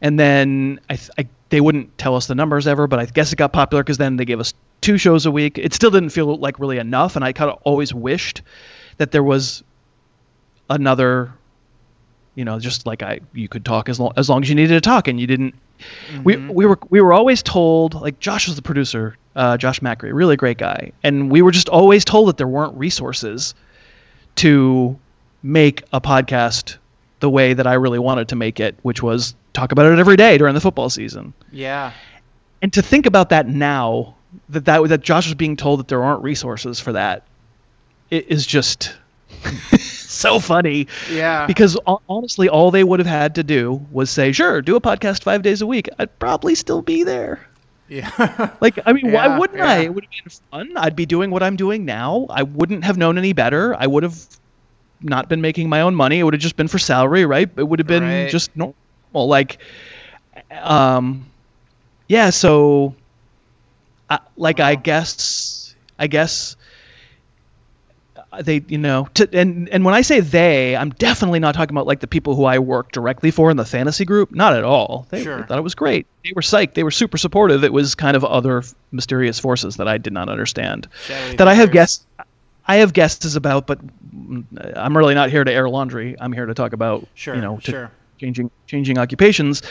[0.00, 3.36] and then I, I they wouldn't tell us the numbers ever, but I guess it
[3.36, 5.58] got popular because then they gave us two shows a week.
[5.58, 8.42] It still didn't feel like really enough, and I kind of always wished
[8.96, 9.62] that there was
[10.68, 11.32] another,
[12.36, 14.74] you know, just like I you could talk as long as long as you needed
[14.74, 15.54] to talk, and you didn't.
[16.12, 16.22] Mm-hmm.
[16.22, 20.12] We we were we were always told like Josh was the producer, uh, Josh Macri,
[20.12, 23.54] really great guy, and we were just always told that there weren't resources
[24.36, 24.98] to
[25.42, 26.76] make a podcast
[27.18, 30.16] the way that I really wanted to make it, which was talk about it every
[30.16, 31.34] day during the football season.
[31.52, 31.92] Yeah.
[32.62, 34.14] And to think about that now,
[34.48, 37.24] that that, that Josh was being told that there aren't resources for that,
[38.10, 38.94] it is just
[39.78, 40.88] so funny.
[41.10, 41.46] Yeah.
[41.46, 45.22] Because honestly, all they would have had to do was say, "Sure, do a podcast
[45.22, 47.46] five days a week." I'd probably still be there.
[47.88, 48.50] Yeah.
[48.60, 49.70] like, I mean, yeah, why wouldn't yeah.
[49.70, 49.78] I?
[49.78, 50.76] It would have been fun.
[50.76, 52.26] I'd be doing what I'm doing now.
[52.30, 53.74] I wouldn't have known any better.
[53.74, 54.18] I would have
[55.02, 56.20] not been making my own money.
[56.20, 57.50] It would have just been for salary, right?
[57.56, 58.30] It would have been right.
[58.30, 58.76] just normal.
[59.12, 59.58] Well like,
[60.50, 61.26] um,
[62.08, 62.30] yeah.
[62.30, 62.94] So,
[64.08, 64.66] I, like, wow.
[64.66, 66.56] I guess, I guess
[68.42, 71.86] they, you know, to, and and when I say they, I'm definitely not talking about
[71.86, 74.32] like the people who I work directly for in the fantasy group.
[74.32, 75.06] Not at all.
[75.10, 75.42] They, sure.
[75.44, 76.06] thought it was great.
[76.24, 76.74] They were psyched.
[76.74, 77.64] They were super supportive.
[77.64, 80.88] It was kind of other mysterious forces that I did not understand.
[81.08, 82.06] that I have guessed
[82.66, 83.80] I have guesses about, but
[84.76, 86.16] I'm really not here to air laundry.
[86.20, 87.90] I'm here to talk about, sure, you know, sure.
[88.20, 89.62] Changing changing occupations.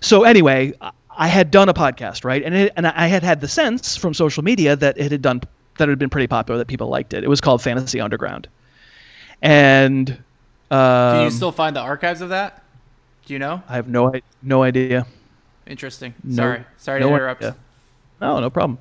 [0.00, 0.74] So anyway,
[1.10, 4.14] I had done a podcast, right, and it, and I had had the sense from
[4.14, 5.40] social media that it had done
[5.78, 7.24] that it had been pretty popular, that people liked it.
[7.24, 8.48] It was called Fantasy Underground,
[9.42, 10.10] and
[10.70, 12.62] um, do you still find the archives of that?
[13.26, 13.62] Do you know?
[13.68, 15.06] I have no no idea.
[15.66, 16.14] Interesting.
[16.30, 17.42] Sorry, no, sorry no to interrupt.
[17.42, 17.56] Idea.
[18.20, 18.78] No, no problem.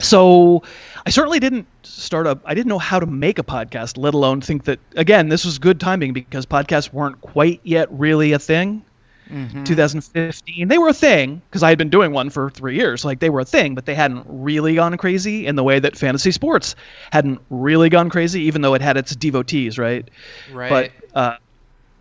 [0.00, 0.62] So
[1.06, 2.40] I certainly didn't start up.
[2.44, 4.78] I didn't know how to make a podcast, let alone think that.
[4.96, 8.84] Again, this was good timing because podcasts weren't quite yet really a thing.
[9.30, 9.62] Mm-hmm.
[9.64, 13.04] 2015, they were a thing because I had been doing one for three years.
[13.04, 15.96] Like they were a thing, but they hadn't really gone crazy in the way that
[15.96, 16.74] fantasy sports
[17.12, 20.08] hadn't really gone crazy, even though it had its devotees, right?
[20.52, 20.92] Right.
[21.12, 21.36] But uh,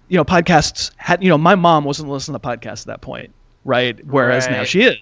[0.07, 1.23] you know, podcasts had.
[1.23, 3.31] You know, my mom wasn't listening to podcasts at that point,
[3.63, 4.03] right?
[4.05, 4.53] Whereas right.
[4.53, 4.97] now she is.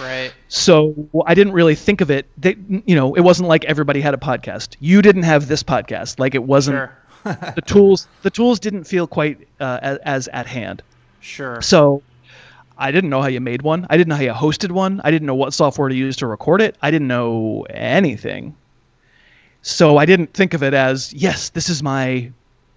[0.00, 0.32] Right.
[0.48, 0.94] So
[1.26, 2.26] I didn't really think of it.
[2.38, 4.76] That you know, it wasn't like everybody had a podcast.
[4.80, 6.18] You didn't have this podcast.
[6.18, 6.76] Like it wasn't.
[6.76, 6.98] Sure.
[7.54, 8.06] the tools.
[8.22, 10.82] The tools didn't feel quite uh, as, as at hand.
[11.20, 11.60] Sure.
[11.62, 12.02] So
[12.76, 13.86] I didn't know how you made one.
[13.88, 15.00] I didn't know how you hosted one.
[15.04, 16.76] I didn't know what software to use to record it.
[16.82, 18.56] I didn't know anything.
[19.62, 22.30] So I didn't think of it as yes, this is my.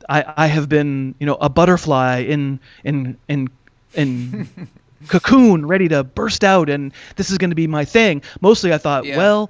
[0.09, 3.49] I, I have been you know a butterfly in in in
[3.93, 4.47] in
[5.07, 8.21] cocoon ready to burst out and this is going to be my thing.
[8.41, 9.17] Mostly I thought, yeah.
[9.17, 9.49] well,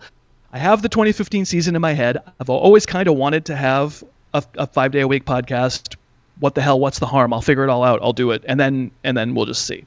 [0.51, 2.17] I have the 2015 season in my head.
[2.39, 5.95] I've always kind of wanted to have a, a five day a week podcast.
[6.39, 6.79] What the hell?
[6.79, 7.33] What's the harm?
[7.33, 7.99] I'll figure it all out.
[8.01, 9.85] I'll do it, and then and then we'll just see.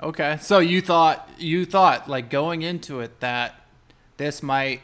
[0.00, 3.54] Okay, so you thought you thought like going into it that
[4.16, 4.80] this might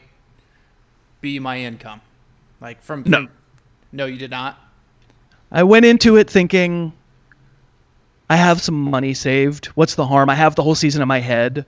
[1.21, 2.01] be my income,
[2.61, 3.27] like from no,
[3.91, 4.57] no, you did not.
[5.51, 6.93] I went into it thinking
[8.29, 9.67] I have some money saved.
[9.67, 10.29] What's the harm?
[10.29, 11.65] I have the whole season in my head.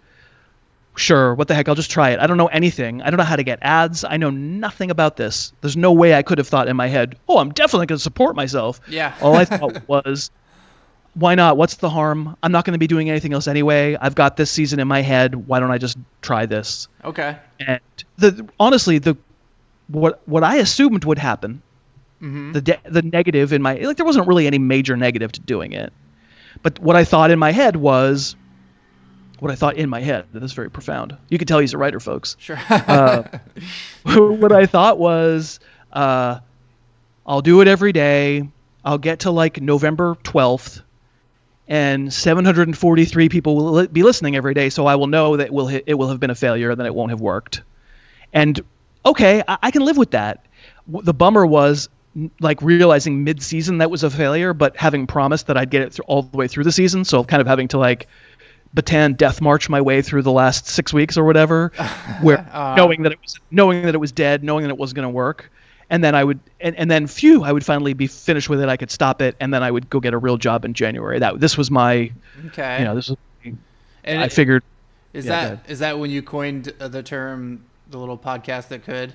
[0.96, 1.70] Sure, what the heck?
[1.70, 2.20] I'll just try it.
[2.20, 3.02] I don't know anything.
[3.02, 4.04] I don't know how to get ads.
[4.04, 5.54] I know nothing about this.
[5.62, 8.04] There's no way I could have thought in my head, oh, I'm definitely going to
[8.04, 8.82] support myself.
[8.88, 9.16] Yeah.
[9.22, 10.30] All I thought was,
[11.14, 11.58] why not?
[11.58, 12.36] What's the harm?
[12.44, 13.98] I'm not going to be doing anything else anyway.
[14.00, 15.48] I've got this season in my head.
[15.48, 16.88] Why don't I just try this?
[17.04, 17.38] Okay.
[17.60, 17.80] And
[18.18, 19.18] the honestly, the
[19.88, 21.62] what what I assumed would happen,
[22.22, 22.54] mm-hmm.
[22.54, 25.74] the de- the negative in my like there wasn't really any major negative to doing
[25.74, 25.92] it.
[26.62, 28.36] But what I thought in my head was
[29.40, 30.26] what I thought in my head.
[30.34, 31.18] That is very profound.
[31.30, 32.36] You can tell he's a writer, folks.
[32.40, 32.60] Sure.
[32.70, 33.24] uh,
[34.04, 35.60] what I thought was,
[35.92, 36.40] uh,
[37.26, 38.48] I'll do it every day.
[38.86, 40.82] I'll get to like November 12th,
[41.68, 44.70] and 743 people will li- be listening every day.
[44.70, 46.86] So I will know that it will it will have been a failure and that
[46.86, 47.62] it won't have worked.
[48.34, 48.60] And
[49.06, 50.46] okay, I, I can live with that.
[50.88, 51.90] The bummer was
[52.40, 56.24] like realizing mid-season that was a failure, but having promised that I'd get it all
[56.24, 58.08] the way through the season, so kind of having to like
[58.76, 61.72] Bataan death march my way through the last six weeks or whatever,
[62.22, 64.96] where uh, knowing that it was knowing that it was dead, knowing that it wasn't
[64.98, 65.52] going to work,
[65.90, 68.70] and then I would and, and then phew, I would finally be finished with it.
[68.70, 71.20] I could stop it, and then I would go get a real job in January.
[71.20, 72.12] That this was my
[72.48, 72.80] okay.
[72.80, 73.18] You know, this was
[74.04, 74.64] and I it, figured
[75.14, 79.14] Is Yeah, that is that when you coined the term the little podcast that could?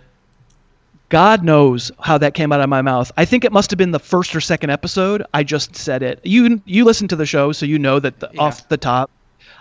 [1.08, 3.12] God knows how that came out of my mouth.
[3.16, 5.24] I think it must have been the first or second episode.
[5.32, 6.20] I just said it.
[6.24, 8.40] You you listen to the show, so you know that the, Yeah.
[8.40, 9.10] off the top,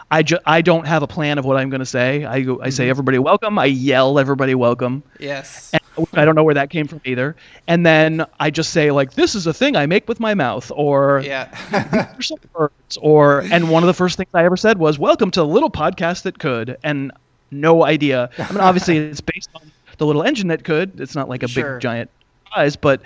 [0.10, 2.26] I ju- I don't have a plan of what I'm going to say.
[2.26, 2.90] I go, I say mm-hmm.
[2.90, 3.60] everybody welcome.
[3.60, 5.04] I yell everybody welcome.
[5.20, 5.72] Yes.
[6.14, 7.36] I don't know where that came from either.
[7.68, 10.72] And then I just say like this is a thing I make with my mouth
[10.76, 12.10] or Yeah.
[12.18, 15.30] or some words or and one of the first things I ever said was welcome
[15.32, 17.12] to the little podcast that could and
[17.52, 18.30] no idea.
[18.40, 21.00] I mean obviously it's based on the little engine that could.
[21.00, 21.74] It's not like a Sure.
[21.76, 22.10] big giant
[22.52, 23.02] prize, but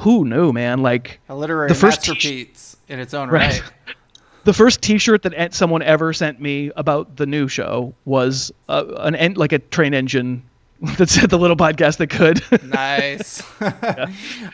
[0.00, 0.82] who knew, man?
[0.82, 3.60] Like a literary The first masterpiece in its own Right.
[3.62, 3.96] right.
[4.44, 9.14] the first T-shirt that someone ever sent me about the new show was uh, an
[9.14, 10.42] en- like a train engine
[10.98, 12.40] that said the little podcast that could.
[12.64, 13.42] nice.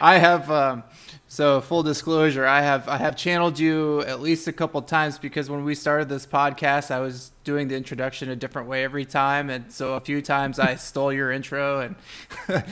[0.01, 0.83] I have um,
[1.35, 2.47] so full disclosure.
[2.47, 6.09] I have I have channeled you at least a couple times because when we started
[6.09, 10.01] this podcast, I was doing the introduction a different way every time, and so a
[10.01, 11.97] few times I stole your intro, and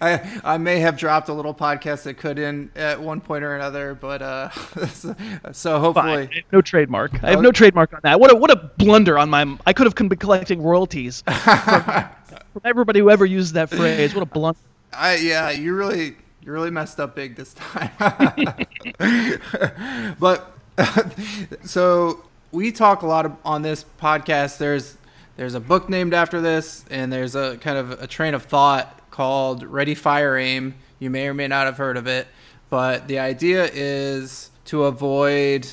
[0.00, 3.54] I I may have dropped a little podcast that could in at one point or
[3.54, 4.48] another, but uh,
[4.86, 5.14] so,
[5.52, 6.44] so hopefully.
[6.50, 7.22] No trademark.
[7.22, 8.18] I have no trademark on that.
[8.18, 9.58] What a what a blunder on my.
[9.66, 14.14] I could have been collecting royalties from, from everybody who ever used that phrase.
[14.14, 14.58] What a blunder.
[14.94, 17.90] I yeah, you really you really messed up big this time.
[20.20, 20.56] but
[21.64, 24.58] so we talk a lot of, on this podcast.
[24.58, 24.96] There's
[25.36, 29.10] there's a book named after this, and there's a kind of a train of thought
[29.10, 30.76] called Ready Fire Aim.
[31.00, 32.28] You may or may not have heard of it,
[32.70, 35.66] but the idea is to avoid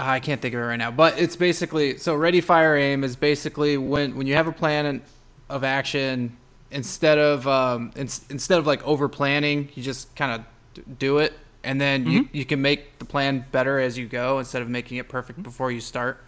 [0.00, 3.02] Ah, I can't think of it right now, but it's basically so ready, fire, aim
[3.02, 5.02] is basically when when you have a plan
[5.48, 6.36] of action
[6.70, 11.32] instead of um, in, instead of like over planning, you just kind of do it,
[11.64, 14.98] and then you you can make the plan better as you go instead of making
[14.98, 16.24] it perfect before you start.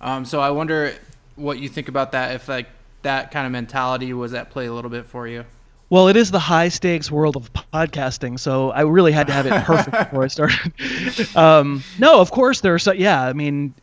[0.00, 0.94] Um, so I wonder
[1.36, 2.34] what you think about that.
[2.34, 2.68] If like
[3.02, 5.44] that kind of mentality was at play a little bit for you.
[5.90, 9.46] Well, it is the high stakes world of podcasting, so I really had to have
[9.46, 11.36] it perfect before I started.
[11.36, 13.22] um, no, of course there are so yeah.
[13.22, 13.74] I mean,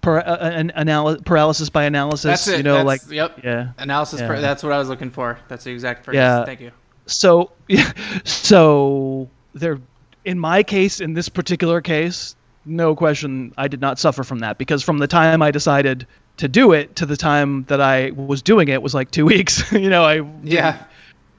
[0.00, 2.22] per, uh, an anal- paralysis by analysis.
[2.24, 2.56] That's it.
[2.58, 3.40] You know, That's- like yep.
[3.44, 3.68] yeah.
[3.78, 4.20] Analysis.
[4.20, 4.26] Yeah.
[4.28, 5.38] per- that's what I was looking for.
[5.48, 6.16] That's the exact phrase.
[6.16, 6.44] Yeah.
[6.44, 6.70] Thank you.
[7.06, 7.50] so
[8.24, 9.78] so there
[10.24, 14.56] in my case in this particular case no question i did not suffer from that
[14.58, 16.06] because from the time i decided
[16.36, 19.70] to do it to the time that i was doing it was like two weeks
[19.72, 20.82] you know i Yeah.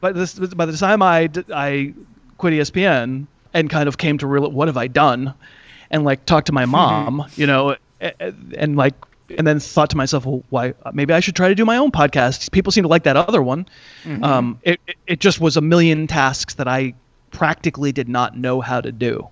[0.01, 1.93] but this by the time I I
[2.37, 5.33] quit espn and kind of came to real what have i done
[5.89, 7.75] and like talked to my mom you know
[8.57, 8.93] and like
[9.37, 11.91] and then thought to myself well why maybe i should try to do my own
[11.91, 12.51] podcast.
[12.51, 13.65] People seem to like that other one.
[14.21, 16.93] Um, it, it- it just was a million tasks that i
[17.31, 19.27] practically did not know how to do.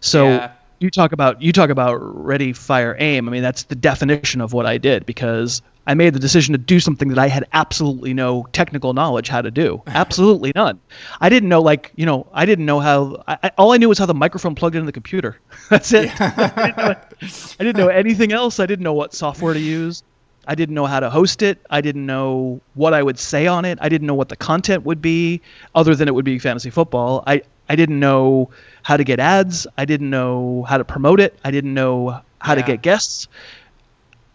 [0.00, 0.52] So Yeah.
[0.80, 3.28] You talk about you talk about ready fire aim.
[3.28, 6.58] I mean that's the definition of what i did because i made the decision to
[6.58, 9.82] do something that i had absolutely no technical knowledge how to do.
[9.86, 10.80] Absolutely none.
[11.20, 13.98] I didn't know like you know i didn't know how I, all i knew was
[13.98, 15.38] how the microphone plugged into the computer.
[15.70, 16.10] That's it.
[16.20, 16.94] I, didn't know,
[17.60, 18.60] I didn't know anything else.
[18.60, 20.02] I didn't know what software to use
[20.48, 21.58] i didn't know how to host it.
[21.70, 23.78] I didn't know what i would say on it.
[23.80, 25.42] I didn't know what the content would be
[25.74, 27.22] other than it would be fantasy football.
[27.26, 28.50] I i didn't know
[28.82, 29.66] how to get ads.
[29.76, 31.38] I didn't know how to promote it.
[31.44, 33.28] I didn't know how to get guests.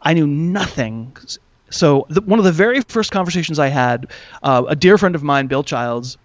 [0.02, 1.15] I knew nothing.
[1.69, 4.12] So the, one of the very first conversations I had,
[4.43, 6.17] uh, a dear friend of mine, Bill Childs,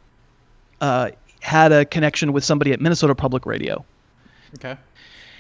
[0.81, 3.85] uh, had a connection with somebody at Minnesota Public Radio,
[4.57, 4.77] Okay.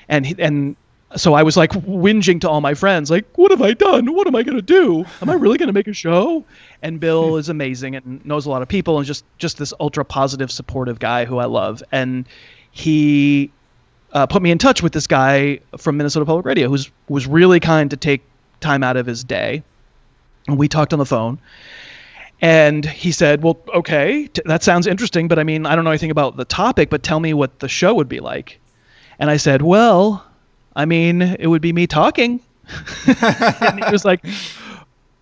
[0.08, 0.76] and he, and
[1.16, 4.14] so I was like whinging to all my friends, like, "What have I done?
[4.14, 5.04] What am I gonna do?
[5.22, 6.44] Am I really gonna make a show?"
[6.82, 10.04] And Bill is amazing and knows a lot of people and just just this ultra
[10.04, 12.26] positive, supportive guy who I love, and
[12.70, 13.50] he
[14.12, 17.60] uh, put me in touch with this guy from Minnesota Public Radio who's was really
[17.60, 18.22] kind to take
[18.60, 19.62] time out of his day,
[20.46, 21.38] and we talked on the phone.
[22.40, 25.90] And he said, "Well, okay, t- that sounds interesting, but I mean, I don't know
[25.90, 28.60] anything about the topic, but tell me what the show would be like."
[29.18, 30.24] And I said, "Well,
[30.78, 32.40] I mean, it would be me talking."
[33.06, 34.24] and he was like,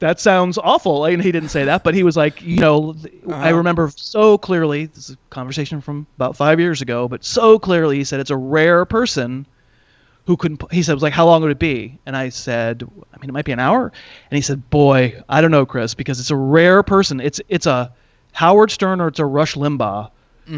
[0.01, 2.97] "That sounds awful." And he didn't say that, but he was like, "You know,
[3.29, 3.57] I Uh-huh.
[3.57, 4.87] remember so clearly.
[4.87, 8.31] This is a conversation from about five years ago, but so clearly, he said it's
[8.31, 9.47] a rare person."
[10.27, 10.61] Who couldn't?
[10.73, 12.83] He said, "Was like, how long would it be?" And I said,
[13.15, 13.93] "I mean, it might be an hour."
[14.31, 17.21] And he said, "Boy, I don't know, Chris, because it's a rare person.
[17.21, 17.93] It's it's a
[18.33, 20.11] Howard Stern or it's a Rush Limbaugh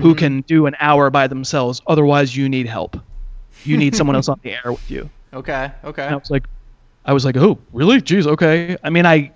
[0.03, 1.81] who can do an hour by themselves.
[1.87, 2.97] Otherwise, you need help.
[3.65, 5.71] You need someone else on the air with you." Okay.
[5.85, 6.05] Okay.
[6.05, 6.45] And I was like,
[7.05, 8.01] I was like, "Oh, really?
[8.01, 9.33] Jeez, okay." I mean, I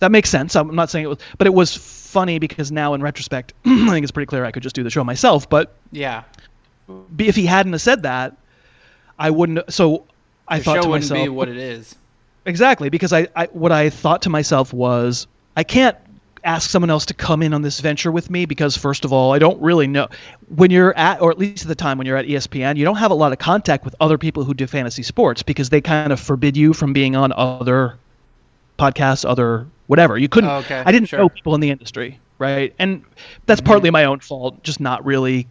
[0.00, 0.54] that makes sense.
[0.56, 4.02] I'm not saying it was, but it was funny because now in retrospect, I think
[4.04, 5.48] it's pretty clear I could just do the show myself.
[5.48, 6.24] But Yeah.
[7.18, 8.36] if he hadn't have said that,
[9.18, 9.72] I wouldn't.
[9.72, 10.04] So
[10.48, 11.96] I The thought show to wouldn't myself, be what it is.
[12.44, 15.96] exactly because I, I what I thought to myself was I can't
[16.46, 19.32] ask someone else to come in on this venture with me because first of all,
[19.34, 20.08] I don't really know
[20.48, 22.96] when you're at or at least at the time when you're at ESPN, you don't
[22.96, 26.12] have a lot of contact with other people who do fantasy sports because they kind
[26.12, 28.00] of forbid you from being on other
[28.78, 30.18] podcasts, other whatever.
[30.18, 31.18] You couldn't Oh, okay, I didn't sure.
[31.18, 32.74] know people in the industry, right?
[32.78, 33.04] And
[33.46, 33.66] that's Mm-hmm.
[33.66, 35.50] partly my own fault, just not really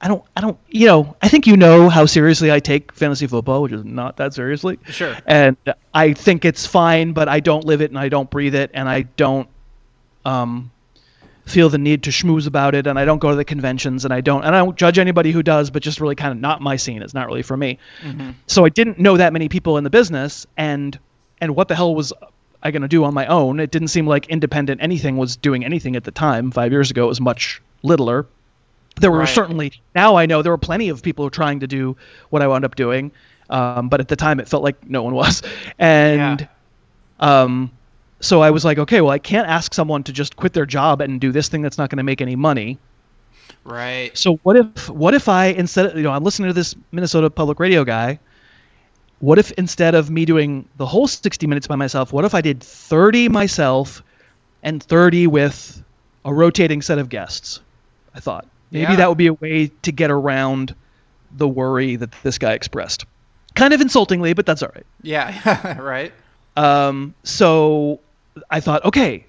[0.00, 3.26] I don't I don't you know, I think you know how seriously I take fantasy
[3.26, 4.78] football, which is not that seriously.
[4.88, 5.20] Sure.
[5.26, 5.56] And
[5.94, 8.88] I think it's fine, but I don't live it and I don't breathe it and
[8.88, 9.48] I don't
[10.26, 10.70] um
[11.46, 14.12] feel the need to schmooze about it and I don't go to the conventions and
[14.12, 16.60] I don't and I don't judge anybody who does, but just really kind of not
[16.60, 17.02] my scene.
[17.02, 17.78] It's not really for me.
[18.48, 20.98] So I didn't know that many people in the business and
[21.40, 22.12] and what the hell was
[22.62, 23.60] I going to do on my own?
[23.60, 26.50] It didn't seem like independent anything was doing anything at the time.
[26.50, 28.26] 5 years ago it was much littler.
[29.00, 29.28] There were Right.
[29.28, 31.96] certainly now I know there were plenty of people trying to do
[32.30, 33.12] what I wound up doing.
[33.48, 35.42] Um, but at the time it felt like no one was.
[35.78, 37.42] And Yeah.
[37.44, 37.70] um,
[38.20, 41.00] so I was like, okay, well, I can't ask someone to just quit their job
[41.00, 42.78] and do this thing that's not going to make any money.
[43.64, 44.16] Right.
[44.16, 47.28] So what if what if I instead of, you know I'm listening to this Minnesota
[47.30, 48.18] Public Radio guy.
[49.18, 52.42] What if instead of me doing the whole 60 minutes by myself, what if I
[52.42, 54.02] did 30 myself
[54.62, 55.82] and 30 with
[56.24, 57.60] a rotating set of guests?
[58.14, 58.96] I thought maybe Yeah.
[58.96, 60.74] that would be a way to get around
[61.32, 63.04] the worry that this guy expressed.
[63.54, 64.86] Kind of insultingly, but that's all right.
[65.02, 65.78] Yeah.
[65.80, 66.12] right.
[66.56, 68.00] Um, so
[68.50, 69.26] I thought, okay,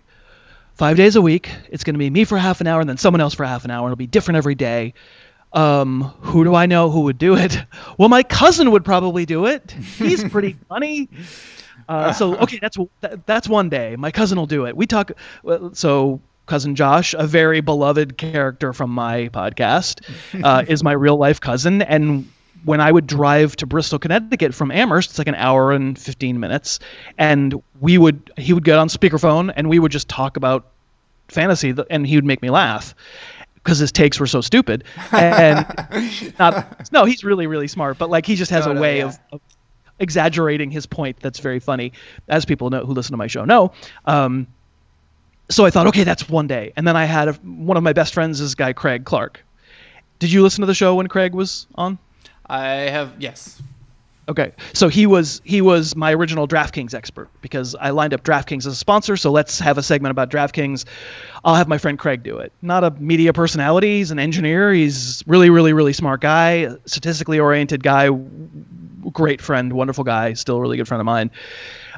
[0.76, 1.50] five days a week.
[1.70, 3.66] It's going to be me for half an hour and then someone else for half
[3.66, 3.88] an hour.
[3.88, 4.94] It'll be different every day.
[5.54, 7.58] Um, who do I know who would do it?
[7.98, 9.72] Well, my cousin would probably do it.
[9.72, 11.10] He's pretty funny.
[11.90, 12.78] Uh, so okay, that's
[13.26, 13.96] that's one day.
[13.96, 14.78] My cousin will do it.
[14.78, 15.14] We talk.
[15.74, 20.02] So cousin Josh, a very beloved character from my podcast,
[20.44, 21.82] uh, is my real life cousin.
[21.82, 22.30] And
[22.68, 26.38] when I would drive to Bristol, Connecticut from Amherst, it's like an hour and fifteen
[26.42, 26.80] minutes,
[27.18, 30.66] and we would he would get on speakerphone and we would just talk about
[31.30, 32.94] fantasy, and he would make me laugh
[33.56, 34.84] because his takes were so stupid.
[35.14, 35.66] And
[36.40, 38.98] not no, he's really really smart, but like he just has No, a no, way
[38.98, 39.06] yeah.
[39.06, 39.42] of, of
[40.00, 41.94] exaggerating his point that's very funny,
[42.28, 43.72] as people know who listen to my show know.
[44.06, 44.46] Um,
[45.50, 47.94] so I thought, okay, that's one day, and then I had a, one of my
[47.94, 49.42] best friends, is this guy Craig Clark.
[50.20, 51.98] Did you listen to the show when Craig was on?
[52.50, 53.62] I have yes.
[54.30, 58.60] Okay, so he was he was my original DraftKings expert because I lined up DraftKings
[58.60, 59.16] as a sponsor.
[59.16, 60.84] So let's have a segment about DraftKings.
[61.46, 62.52] I'll have my friend Craig do it.
[62.62, 64.00] Not a media personality.
[64.00, 64.74] He's an engineer.
[64.74, 68.10] He's really, really, really smart guy, statistically oriented guy,
[69.14, 71.32] great friend, wonderful guy, still a really good friend of mine.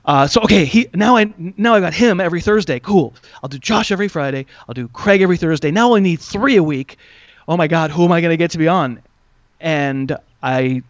[0.05, 2.79] Uh, so okay, he now I now I got him every Thursday.
[2.79, 3.15] Cool.
[3.41, 4.45] I'll do Josh every Friday.
[4.67, 5.71] I'll do Craig every Thursday.
[5.71, 6.97] Now I need three a week.
[7.47, 9.01] Oh my God, who am I going to get to be on?
[9.59, 10.81] And I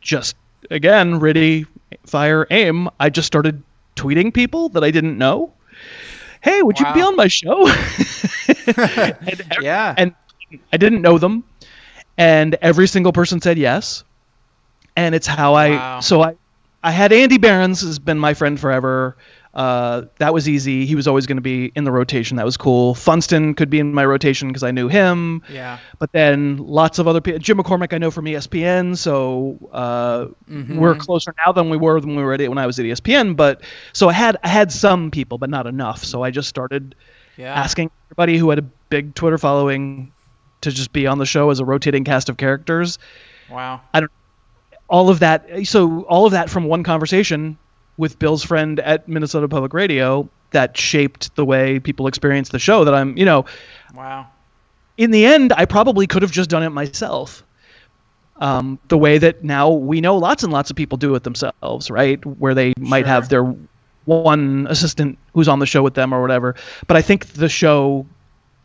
[0.00, 0.36] just
[0.70, 1.66] again ready
[2.06, 2.88] fire aim.
[2.98, 3.62] I just started
[3.96, 5.52] tweeting people that i didn't know.
[6.42, 7.68] Hey would you be on my show?
[9.26, 9.94] And, Yeah.
[9.96, 10.14] and
[10.72, 11.44] i didn't know them.
[12.18, 14.04] And every single person said yes.
[14.96, 16.34] And it's how i so i
[16.82, 19.16] i had andy behrens has been my friend forever
[19.52, 22.56] uh, that was easy he was always going to be in the rotation that was
[22.56, 25.78] cool funston could be in my rotation because i knew him Yeah.
[25.98, 27.40] but then lots of other people.
[27.40, 30.78] Jim McCormick, I know from ESPN, so uh, Mm-hmm.
[30.78, 33.36] we're closer now than we were when we were at when I was at ESPN.
[33.36, 36.04] But so I had I had some people, but not enough.
[36.04, 36.94] So I just started
[37.36, 37.54] Yeah.
[37.54, 40.12] asking everybody who had a big Twitter following
[40.62, 42.98] to just be on the show as a rotating cast of characters.
[43.50, 43.80] Wow.
[43.94, 44.12] I don't.
[44.88, 45.66] All of that.
[45.66, 47.56] So all of that from one conversation
[48.00, 52.84] with Bill's friend at Minnesota Public Radio that shaped the way people experience the show.
[52.84, 53.44] That I'm, you know,
[53.94, 54.26] Wow.
[54.96, 57.44] in the end, I probably could have just done it myself.
[58.38, 61.90] Um, the way that now we know lots and lots of people do it themselves,
[61.90, 62.24] right?
[62.24, 63.08] Where they might Sure.
[63.08, 63.54] have their
[64.06, 66.54] one assistant who's on the show with them or whatever.
[66.86, 68.06] But I think the show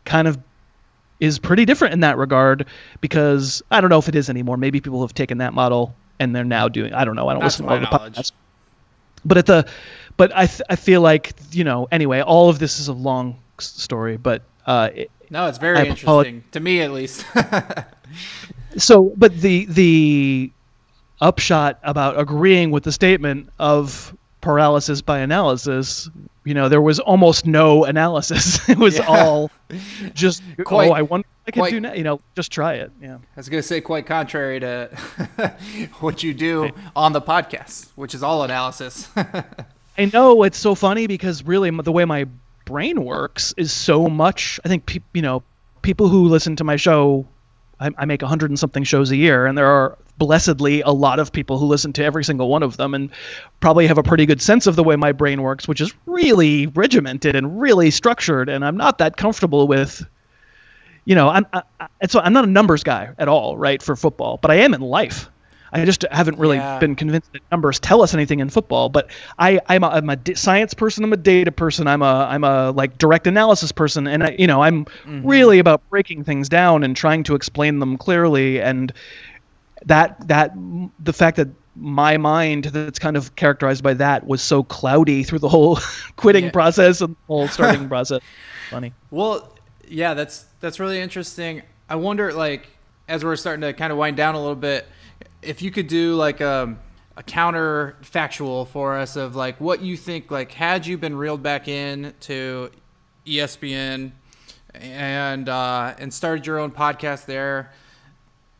[0.06, 0.38] kind of
[1.20, 2.64] is pretty different in that regard
[3.02, 4.56] because I don't know if it is anymore.
[4.56, 6.94] Maybe people have taken that model and they're now doing.
[6.94, 7.28] I don't know.
[7.28, 8.32] I don't listen to to all the podcasts.
[9.26, 9.66] But at the,
[10.16, 11.88] but I th- I feel like you know.
[11.90, 15.84] Anyway, all of this is a long story, but uh, it, No, it's very I
[15.84, 17.24] interesting to me at least.
[18.76, 20.52] so but the the
[21.20, 24.14] upshot about agreeing with the statement of
[24.46, 26.08] paralysis by analysis
[26.44, 29.06] you know there was almost no analysis it was Yeah.
[29.08, 29.50] all
[30.14, 32.52] just oh, Quite- oh i wonder what i could quite- do now you know just
[32.52, 34.88] try it yeah I was gonna say quite contrary to
[36.00, 39.08] what you do on the podcast, which is all analysis.
[39.98, 42.26] i know it's so funny because really the way my
[42.66, 45.42] brain works is so much i think peop you know
[45.82, 47.26] people who listen to my show
[47.80, 50.90] I, I make a hundred and something shows a year and there are blessedly a
[50.90, 53.10] lot of people who listen to every single one of them and
[53.60, 56.66] probably have a pretty good sense of the way my brain works, which is really
[56.68, 58.48] regimented and really structured.
[58.48, 60.04] And I'm not that comfortable with,
[61.04, 61.62] you know, I'm I,
[62.08, 64.80] so I'm not a numbers guy at all, right, for football, but I am in
[64.80, 65.28] life.
[65.72, 66.78] I just haven't really yeah.
[66.78, 68.88] been convinced that numbers tell us anything in football.
[68.88, 71.04] But I, I'm a, I'm a science person.
[71.04, 71.86] I'm a data person.
[71.86, 75.26] I'm a, I'm a like direct analysis person, and I, you know, I'm mm-hmm.
[75.26, 78.60] really about breaking things down and trying to explain them clearly.
[78.60, 78.92] And
[79.84, 80.52] that, that,
[80.98, 85.40] the fact that my mind that's kind of characterized by that was so cloudy through
[85.40, 85.78] the whole
[86.16, 86.50] quitting yeah.
[86.50, 88.22] process and the whole starting process.
[88.70, 88.92] Funny.
[89.10, 89.52] Well,
[89.86, 91.62] yeah, that's that's really interesting.
[91.88, 92.66] I wonder, like,
[93.08, 94.86] as we're starting to kind of wind down a little bit
[95.46, 96.78] if you could do like a, um,
[97.16, 101.42] a counter factual for us of like what you think like had you been reeled
[101.42, 102.70] back in to
[103.26, 104.12] ESPN
[104.74, 107.72] and uh, and started your own podcast there,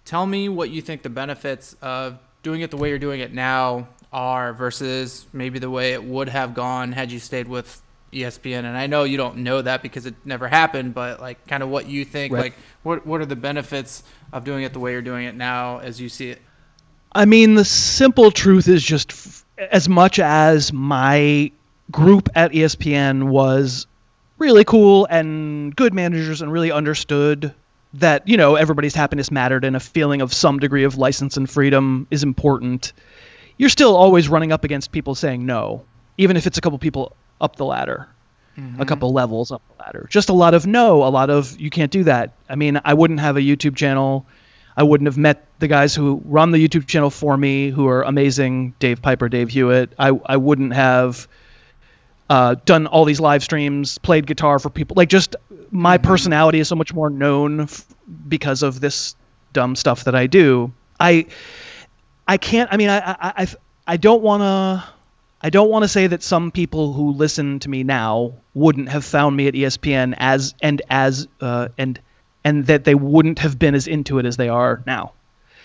[0.06, 3.34] tell me what you think the benefits of doing it the way you're doing it
[3.34, 7.82] now are versus maybe the way it would have gone had you stayed with
[8.12, 8.60] ESPN.
[8.60, 11.68] And I know you don't know that because it never happened, but like kind of
[11.68, 12.44] what you think, right.
[12.44, 15.78] like what what are the benefits of doing it the way you're doing it now
[15.78, 16.40] as you see it?
[17.12, 21.50] I mean, the simple truth is just f- as much as my
[21.90, 23.86] group at ESPN was
[24.38, 27.54] really cool and good managers and really understood
[27.94, 31.48] that, you know, everybody's happiness mattered and a feeling of some degree of license and
[31.48, 32.92] freedom is important.
[33.56, 35.84] You're still always running up against people saying no,
[36.18, 38.08] even if it's a couple people up the ladder.
[38.58, 38.80] Mm-hmm.
[38.80, 40.06] a couple levels up the ladder.
[40.08, 42.32] Just a lot of no, a lot of you can't do that.
[42.48, 44.26] I mean, I wouldn't have a YouTube channel
[44.76, 48.02] I wouldn't have met the guys who run the YouTube channel for me, who are
[48.02, 49.92] amazing, Dave Piper, Dave Hewitt.
[49.98, 51.26] I I wouldn't have
[52.28, 54.94] uh, done all these live streams, played guitar for people.
[54.96, 55.36] Like just
[55.76, 56.06] my mm-hmm.
[56.06, 57.84] personality is so much more known f-
[58.28, 59.14] because of this
[59.52, 60.72] dumb stuff that I do.
[60.98, 61.26] I
[62.26, 62.72] I can't.
[62.72, 63.46] I mean, I I I,
[63.86, 64.84] I don't want to.
[65.42, 69.04] I don't want to say that some people who listen to me now wouldn't have
[69.04, 72.00] found me at ESPN as and as uh, and
[72.42, 75.12] and that they wouldn't have been as into it as they are now.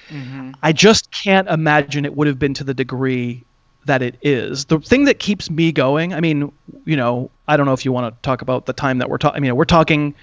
[0.09, 0.51] Mm-hmm.
[0.61, 3.45] I just can't imagine it would have been to the degree
[3.85, 4.65] that it is.
[4.65, 6.51] The thing that keeps me going, I mean,
[6.85, 9.17] you know, I don't know if you want to talk about the time that we're
[9.17, 9.37] talking.
[9.37, 10.15] I mean, we're talking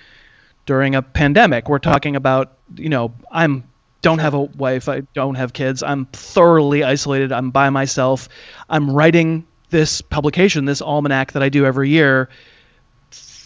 [0.66, 1.68] during a pandemic.
[1.68, 3.64] We're talking about, you know, I'm
[4.00, 5.82] don't have a wife, I don't have kids.
[5.82, 7.32] I'm thoroughly isolated.
[7.32, 8.28] I'm by myself.
[8.70, 12.28] I'm writing this publication, this almanac that I do every year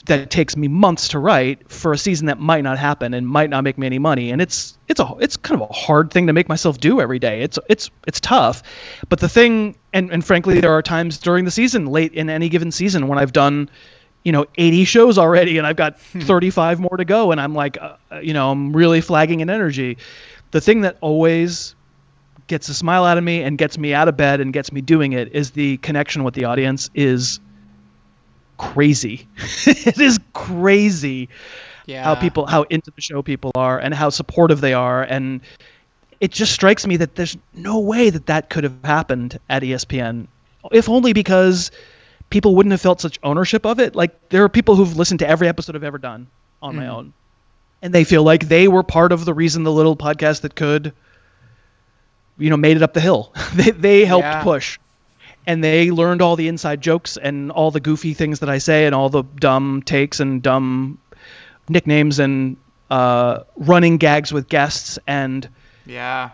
[0.07, 3.51] that takes me months to write for a season that might not happen and might
[3.51, 4.31] not make me any money.
[4.31, 7.19] And it's it's a it's kind of a hard thing to make myself do every
[7.19, 7.43] day.
[7.43, 8.63] It's it's it's tough.
[9.09, 12.49] But the thing and and frankly there are times during the season late in any
[12.49, 13.71] given season when I've done
[14.25, 16.21] you know 80 shows already and I've got hmm.
[16.21, 19.51] 35 more to go and I'm like uh, uh, you know I'm really flagging in
[19.51, 19.99] energy.
[20.51, 21.77] The thing that always
[22.49, 24.81] gets a smile out of me and gets me out of bed and gets me
[24.81, 27.39] doing it is the connection with the audience is
[28.59, 29.27] crazy.
[29.67, 31.29] it is crazy
[31.87, 32.05] yeah.
[32.05, 35.41] how people how into the show people are and how supportive they are and
[36.21, 40.27] it just strikes me that there's no way that that could have happened at ESPN
[40.71, 41.71] if only because
[42.31, 45.29] people wouldn't have felt such ownership of it like there are people who've listened to
[45.29, 46.29] every episode I've ever done
[46.61, 46.79] on mm.
[46.79, 47.13] my own
[47.83, 50.93] and they feel like they were part of the reason the little podcast that could
[52.39, 54.43] you know made it up the hill they they helped yeah.
[54.43, 54.79] push
[55.47, 58.87] and they learned all the inside jokes and all the goofy things that I say
[58.87, 60.99] and all the dumb takes and dumb
[61.69, 62.57] nicknames and
[62.91, 65.49] uh, running gags with guests and
[65.87, 66.31] yeah.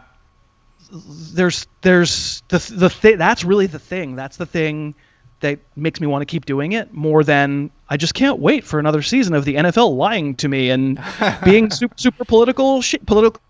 [0.90, 4.16] there's there's the the thing that's really the thing.
[4.16, 4.94] That's the thing
[5.40, 8.80] that makes me want to keep doing it more than I just can't wait for
[8.80, 11.00] another season of the NFL lying to me and
[11.44, 13.40] being super super political sh- political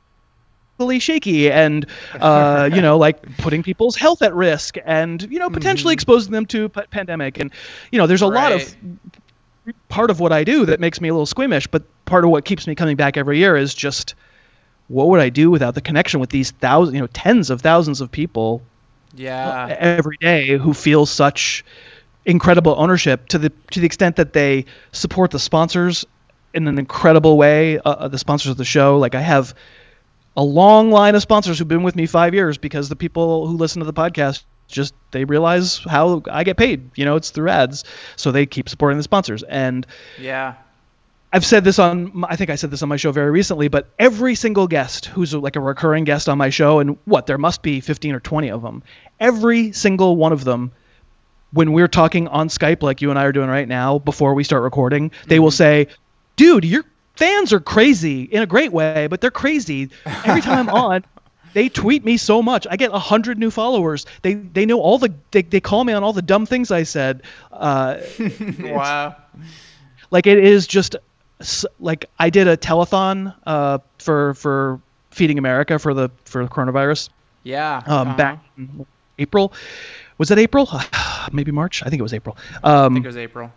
[0.99, 1.87] shaky and
[2.21, 5.99] uh, you know like putting people's health at risk and you know potentially mm-hmm.
[5.99, 7.51] exposing them to p- pandemic and
[7.91, 8.53] you know there's a right.
[8.53, 8.77] lot of
[9.89, 12.45] part of what I do that makes me a little squeamish but part of what
[12.45, 14.15] keeps me coming back every year is just
[14.87, 18.01] what would I do without the connection with these thousands you know tens of thousands
[18.01, 18.63] of people
[19.15, 21.65] yeah every day who feel such
[22.25, 26.05] incredible ownership to the to the extent that they support the sponsors
[26.55, 29.55] in an incredible way uh, uh the sponsors of the show like I have
[30.39, 33.57] a long line of sponsors who've been with me five years because the people who
[33.57, 36.91] listen to the podcast just they realize how I get paid.
[36.95, 37.83] You know, it's through ads,
[38.15, 39.43] so they keep supporting the sponsors.
[39.43, 39.85] And
[40.17, 40.55] yeah,
[41.33, 43.89] I've said this on I think I said this on my show very recently, but
[43.99, 47.63] every single guest who's like a recurring guest on my show, and what there must
[47.63, 48.85] be 15 or 20 of them,
[49.19, 50.71] every single one of them.
[51.51, 54.45] When we're talking on Skype, like you and I are doing right now, before we
[54.45, 55.45] start recording, they mm-hmm.
[55.45, 55.89] will say,
[56.37, 56.85] "Dude, you're
[57.19, 59.91] fans are crazy in a great way, but they're crazy.
[60.25, 61.05] Every time I'm on,
[61.53, 62.67] they tweet me so much.
[62.71, 64.07] I get a hundred new followers.
[64.23, 66.85] They they know all the they, they call me on all the dumb things I
[66.85, 67.23] said.
[67.51, 67.99] Uh,
[68.61, 69.17] wow.
[70.11, 70.95] Like it is just
[71.81, 77.09] like I did a telethon uh, for for feeding America for the for the coronavirus.
[77.43, 77.83] Yeah.
[77.87, 78.17] Um, uh-huh.
[78.17, 78.45] back
[79.19, 79.53] April.
[80.19, 80.71] Was that April?
[81.33, 81.83] Maybe March.
[81.83, 82.37] I think it was April.
[82.63, 83.53] Um, I think it was April.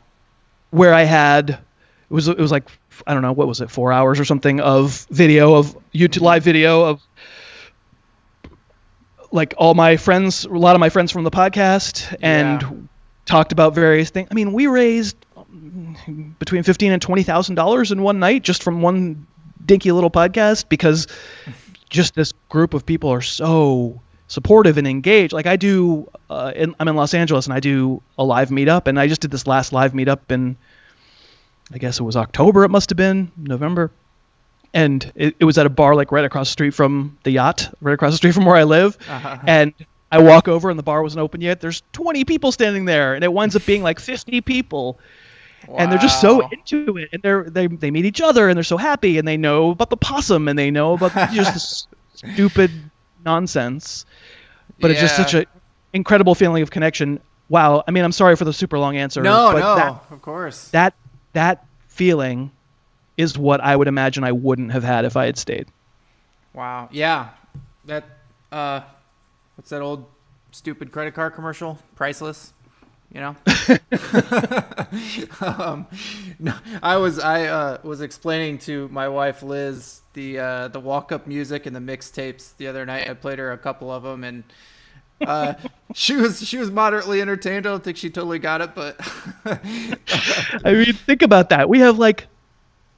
[0.72, 1.60] Where I had
[2.12, 2.70] it was it was like
[3.08, 6.44] I don't know what was it four hours or something of video of YouTube live
[6.44, 7.02] video of
[9.32, 12.72] like all my friends, a lot of my friends from the podcast, and yeah.
[13.26, 14.28] talked about various things.
[14.30, 15.16] I mean, we raised
[16.38, 19.26] between fifteen and twenty thousand dollars in one night just from one
[19.66, 21.08] dinky little podcast because
[21.90, 25.32] just this group of people are so supportive and engaged.
[25.32, 28.88] Like I do, uh, in, I'm in Los Angeles and I do a live meetup,
[28.88, 30.58] and I just did this last live meetup in,
[31.74, 32.64] I guess it was October.
[32.64, 33.92] It must have been November,
[34.74, 37.74] and it, it was at a bar like right across the street from the yacht,
[37.82, 39.38] right across the street from where I live, uh-huh.
[39.46, 39.74] and.
[40.14, 41.62] I walk over and the bar wasn't open yet.
[41.62, 45.00] There's 20 people standing there, and it winds up being like 50 people
[45.68, 45.78] Wow.
[45.78, 48.64] and they're just so into it and they're they, they meet each other and they're
[48.64, 52.72] so happy and they know about the possum and they know about just stupid
[53.24, 54.06] nonsense
[54.80, 54.94] but yeah.
[54.94, 55.46] it's just such an
[55.94, 57.20] incredible feeling of connection
[57.50, 60.70] wow i mean i'm sorry for the super long answer no no that, of course
[60.70, 60.96] that
[61.34, 62.52] that feeling
[63.18, 65.68] is what i would imagine i wouldn't have had if i had stayed
[66.54, 67.30] wow yeah
[67.86, 68.04] that
[68.52, 68.82] uh
[69.56, 70.06] what's that old
[70.52, 72.54] stupid credit card commercial priceless
[73.14, 73.36] you know.
[75.42, 75.88] um,
[76.40, 81.12] no, I was I uh, was explaining to my wife Liz the uh, the walk
[81.12, 83.10] up music and the mixtapes the other night.
[83.10, 84.44] I played her a couple of them and.
[85.22, 85.54] Uh,
[85.94, 87.66] she was she was moderately entertained.
[87.66, 89.00] I don't think she totally got it, but
[90.66, 91.70] I mean, think about that.
[91.70, 92.28] We have like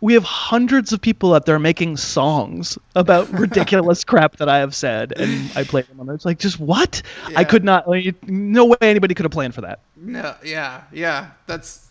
[0.04, 4.76] we have hundreds of people out there making songs about ridiculous crap that I have
[4.76, 6.16] said, and I play them on there.
[6.16, 7.02] It's like, just what?
[7.30, 7.40] Yeah.
[7.40, 7.86] I could not.
[8.28, 9.80] No way anybody could have planned for that.
[9.96, 11.32] No, yeah, yeah.
[11.48, 11.88] That's.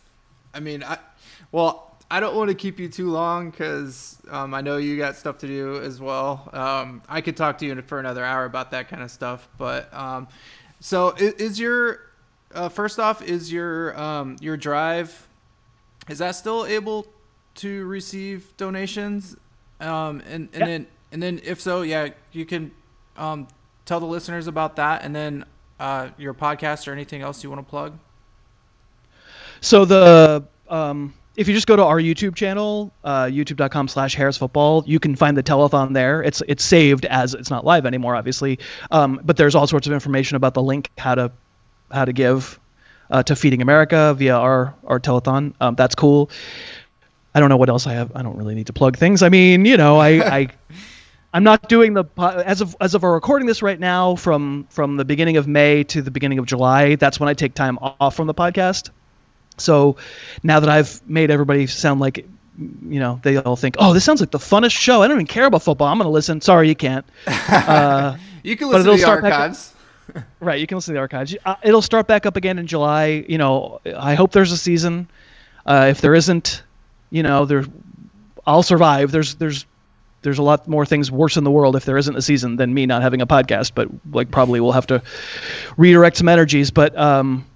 [0.53, 0.99] I mean, I.
[1.53, 5.17] Well, I don't want to keep you too long because um, I know you got
[5.17, 6.47] stuff to do as well.
[6.53, 9.93] Um, I could talk to you for another hour about that kind of stuff, but
[9.95, 10.29] um,
[10.79, 12.01] so is, is your
[12.55, 15.27] uh, first off is your um, your drive
[16.11, 17.07] is that still able
[17.55, 19.35] to receive donations?
[19.81, 20.67] Um, and and yeah.
[20.67, 22.73] then and then if so, yeah, you can
[23.17, 23.49] um,
[23.87, 25.47] tell the listeners about that, and then
[25.81, 27.99] uh, your podcast or anything else you want to plug.
[29.63, 34.37] So the um, if you just go to our YouTube channel, uh, youtube.com slash Harris
[34.37, 36.23] Football, you can find the telethon there.
[36.23, 38.59] It's it's saved as it's not live anymore, obviously.
[38.91, 41.33] Um, but there's all sorts of information about the link how to
[41.91, 42.59] how to give
[43.11, 45.55] uh, to Feeding America via our our telethon.
[45.61, 46.31] Um, that's cool.
[47.35, 48.13] I don't know what else I have.
[48.15, 49.23] I don't really need to plug things.
[49.23, 50.49] I mean, you know, I, I
[51.33, 54.99] I'm not doing the as of as of our recording this right now from from
[54.99, 56.97] the beginning of May to the beginning of July.
[56.97, 58.91] That's when I take time off from the podcast.
[59.59, 59.97] So
[60.43, 62.27] now that I've made everybody sound like
[62.59, 65.03] you know they all think, oh, this sounds like the funnest show.
[65.03, 65.89] I don't even care about football.
[65.89, 66.41] I'm going to listen.
[66.41, 67.05] Sorry, you can't.
[67.49, 69.73] Uh, you can listen to the archives.
[70.41, 71.35] right, you can listen to the archives.
[71.45, 73.25] Uh, it'll start back up again in July.
[73.29, 75.09] You know, I hope there's a season.
[75.65, 76.63] Uh, if there isn't,
[77.11, 77.67] you know, there's
[78.47, 79.13] I'll survive.
[79.13, 79.65] There's there's
[80.23, 82.73] there's a lot more things worse in the world if there isn't a season than
[82.73, 83.73] me not having a podcast.
[83.75, 85.03] But like probably we'll have to
[85.77, 86.71] redirect some energies.
[86.71, 87.47] But um,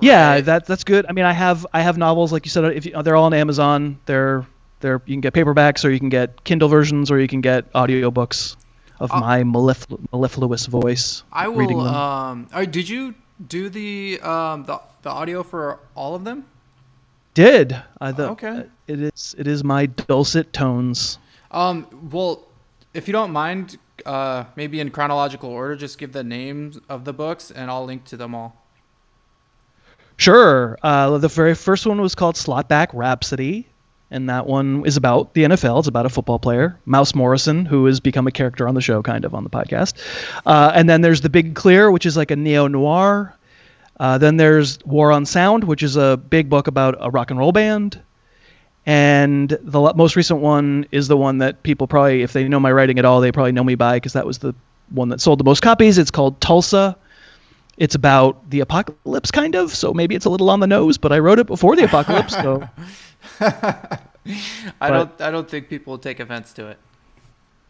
[0.00, 0.44] yeah, right.
[0.44, 1.06] that that's good.
[1.08, 2.64] I mean, I have I have novels like you said.
[2.64, 4.46] If you, they're all on Amazon, they're
[4.80, 7.72] they're you can get paperbacks or you can get Kindle versions or you can get
[7.72, 8.56] audiobooks
[8.98, 11.22] of uh, my mellif- mellifluous voice.
[11.32, 11.80] I will.
[11.80, 13.14] Um, oh, did you
[13.46, 16.44] do the um the the audio for all of them?
[17.34, 17.80] did.
[18.00, 18.48] I thought okay.
[18.48, 21.18] Uh, it is it is my dulcet tones.
[21.50, 22.08] Um.
[22.10, 22.46] Well,
[22.94, 27.12] if you don't mind, uh, maybe in chronological order, just give the names of the
[27.12, 28.59] books, and I'll link to them all.
[30.20, 30.78] Sure.
[30.82, 33.66] Uh, the very first one was called Slotback Rhapsody,
[34.10, 35.78] and that one is about the NFL.
[35.80, 39.02] It's about a football player, Mouse Morrison, who has become a character on the show,
[39.02, 39.94] kind of on the podcast.
[40.44, 43.34] Uh, and then there's The Big Clear, which is like a neo noir
[44.00, 47.38] uh, then there's War on Sound, which is a big book about a rock and
[47.38, 48.00] roll band.
[48.86, 52.72] And the most recent one is the one that people probably, if they know my
[52.72, 54.54] writing at all, they probably know me by because that was the
[54.88, 55.98] one that sold the most copies.
[55.98, 56.96] It's called Tulsa.
[57.80, 59.74] It's about the apocalypse, kind of.
[59.74, 62.34] So maybe it's a little on the nose, but I wrote it before the apocalypse.
[62.34, 62.68] so.
[63.40, 63.98] I
[64.78, 65.20] but, don't.
[65.22, 66.78] I don't think people will take offense to it.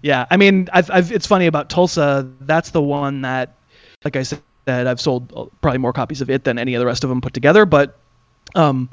[0.03, 2.29] Yeah, I mean, I've, I've, it's funny about Tulsa.
[2.41, 3.55] That's the one that,
[4.05, 6.81] like I said, that I've sold uh, probably more copies of it than any of
[6.81, 7.65] the rest of them put together.
[7.65, 7.97] But
[8.57, 8.91] um,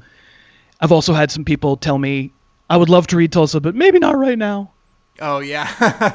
[0.79, 2.31] I've also had some people tell me
[2.69, 4.71] I would love to read Tulsa, but maybe not right now.
[5.19, 5.67] Oh yeah,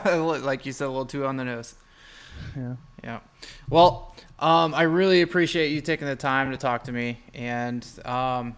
[0.45, 1.75] like you said, a little too on the nose.
[2.57, 2.77] Yeah.
[3.03, 3.19] Yeah.
[3.69, 4.12] Well,
[4.43, 8.57] um, I really appreciate you taking the time to talk to me, and um,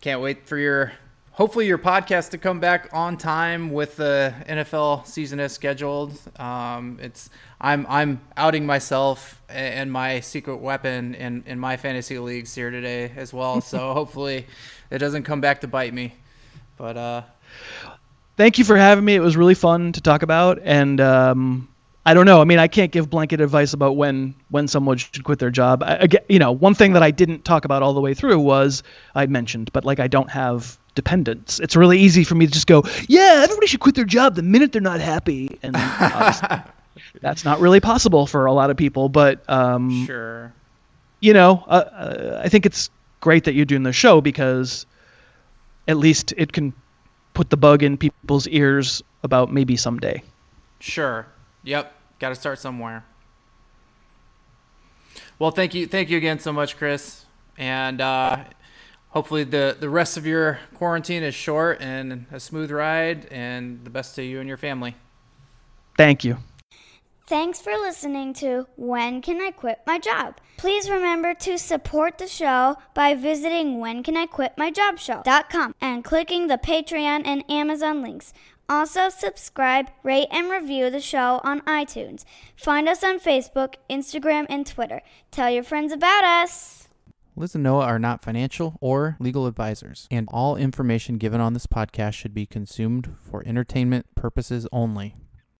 [0.00, 0.92] can't wait for your
[1.32, 6.16] hopefully your podcast to come back on time with the NFL season as scheduled.
[6.40, 7.28] Um, it's
[7.60, 13.12] I'm I'm outing myself and my secret weapon in in my fantasy leagues here today
[13.16, 13.60] as well.
[13.68, 14.46] So hopefully
[14.92, 16.14] it doesn't come back to bite me.
[16.76, 17.22] But uh,
[18.36, 19.16] thank you for having me.
[19.16, 21.68] It was really fun to talk about, and um,
[22.08, 22.40] I don't know.
[22.40, 25.82] I mean, I can't give blanket advice about when when someone should quit their job.
[25.82, 28.38] I, again, you know, one thing that I didn't talk about all the way through
[28.38, 28.82] was
[29.14, 31.60] I mentioned, but like I don't have dependents.
[31.60, 34.42] It's really easy for me to just go, yeah, everybody should quit their job the
[34.42, 35.74] minute they're not happy, and
[37.20, 39.10] that's not really possible for a lot of people.
[39.10, 40.54] But um, sure,
[41.20, 42.88] you know, uh, uh, I think it's
[43.20, 44.86] great that you're doing the show because
[45.86, 46.72] at least it can
[47.34, 50.22] put the bug in people's ears about maybe someday.
[50.80, 51.26] Sure.
[51.64, 51.96] Yep.
[52.18, 53.04] Got to start somewhere.
[55.38, 57.24] Well, thank you, thank you again so much, Chris,
[57.56, 58.44] and uh,
[59.10, 63.90] hopefully the the rest of your quarantine is short and a smooth ride, and the
[63.90, 64.96] best to you and your family.
[65.96, 66.38] Thank you.
[67.28, 70.38] Thanks for listening to When Can I Quit My Job?
[70.56, 78.00] Please remember to support the show by visiting whencaniquitmyjobshow.com and clicking the Patreon and Amazon
[78.00, 78.32] links.
[78.68, 82.24] Also, subscribe, rate, and review the show on iTunes.
[82.54, 85.00] Find us on Facebook, Instagram, and Twitter.
[85.30, 86.88] Tell your friends about us.
[87.34, 91.66] Liz and Noah are not financial or legal advisors, and all information given on this
[91.66, 95.14] podcast should be consumed for entertainment purposes only.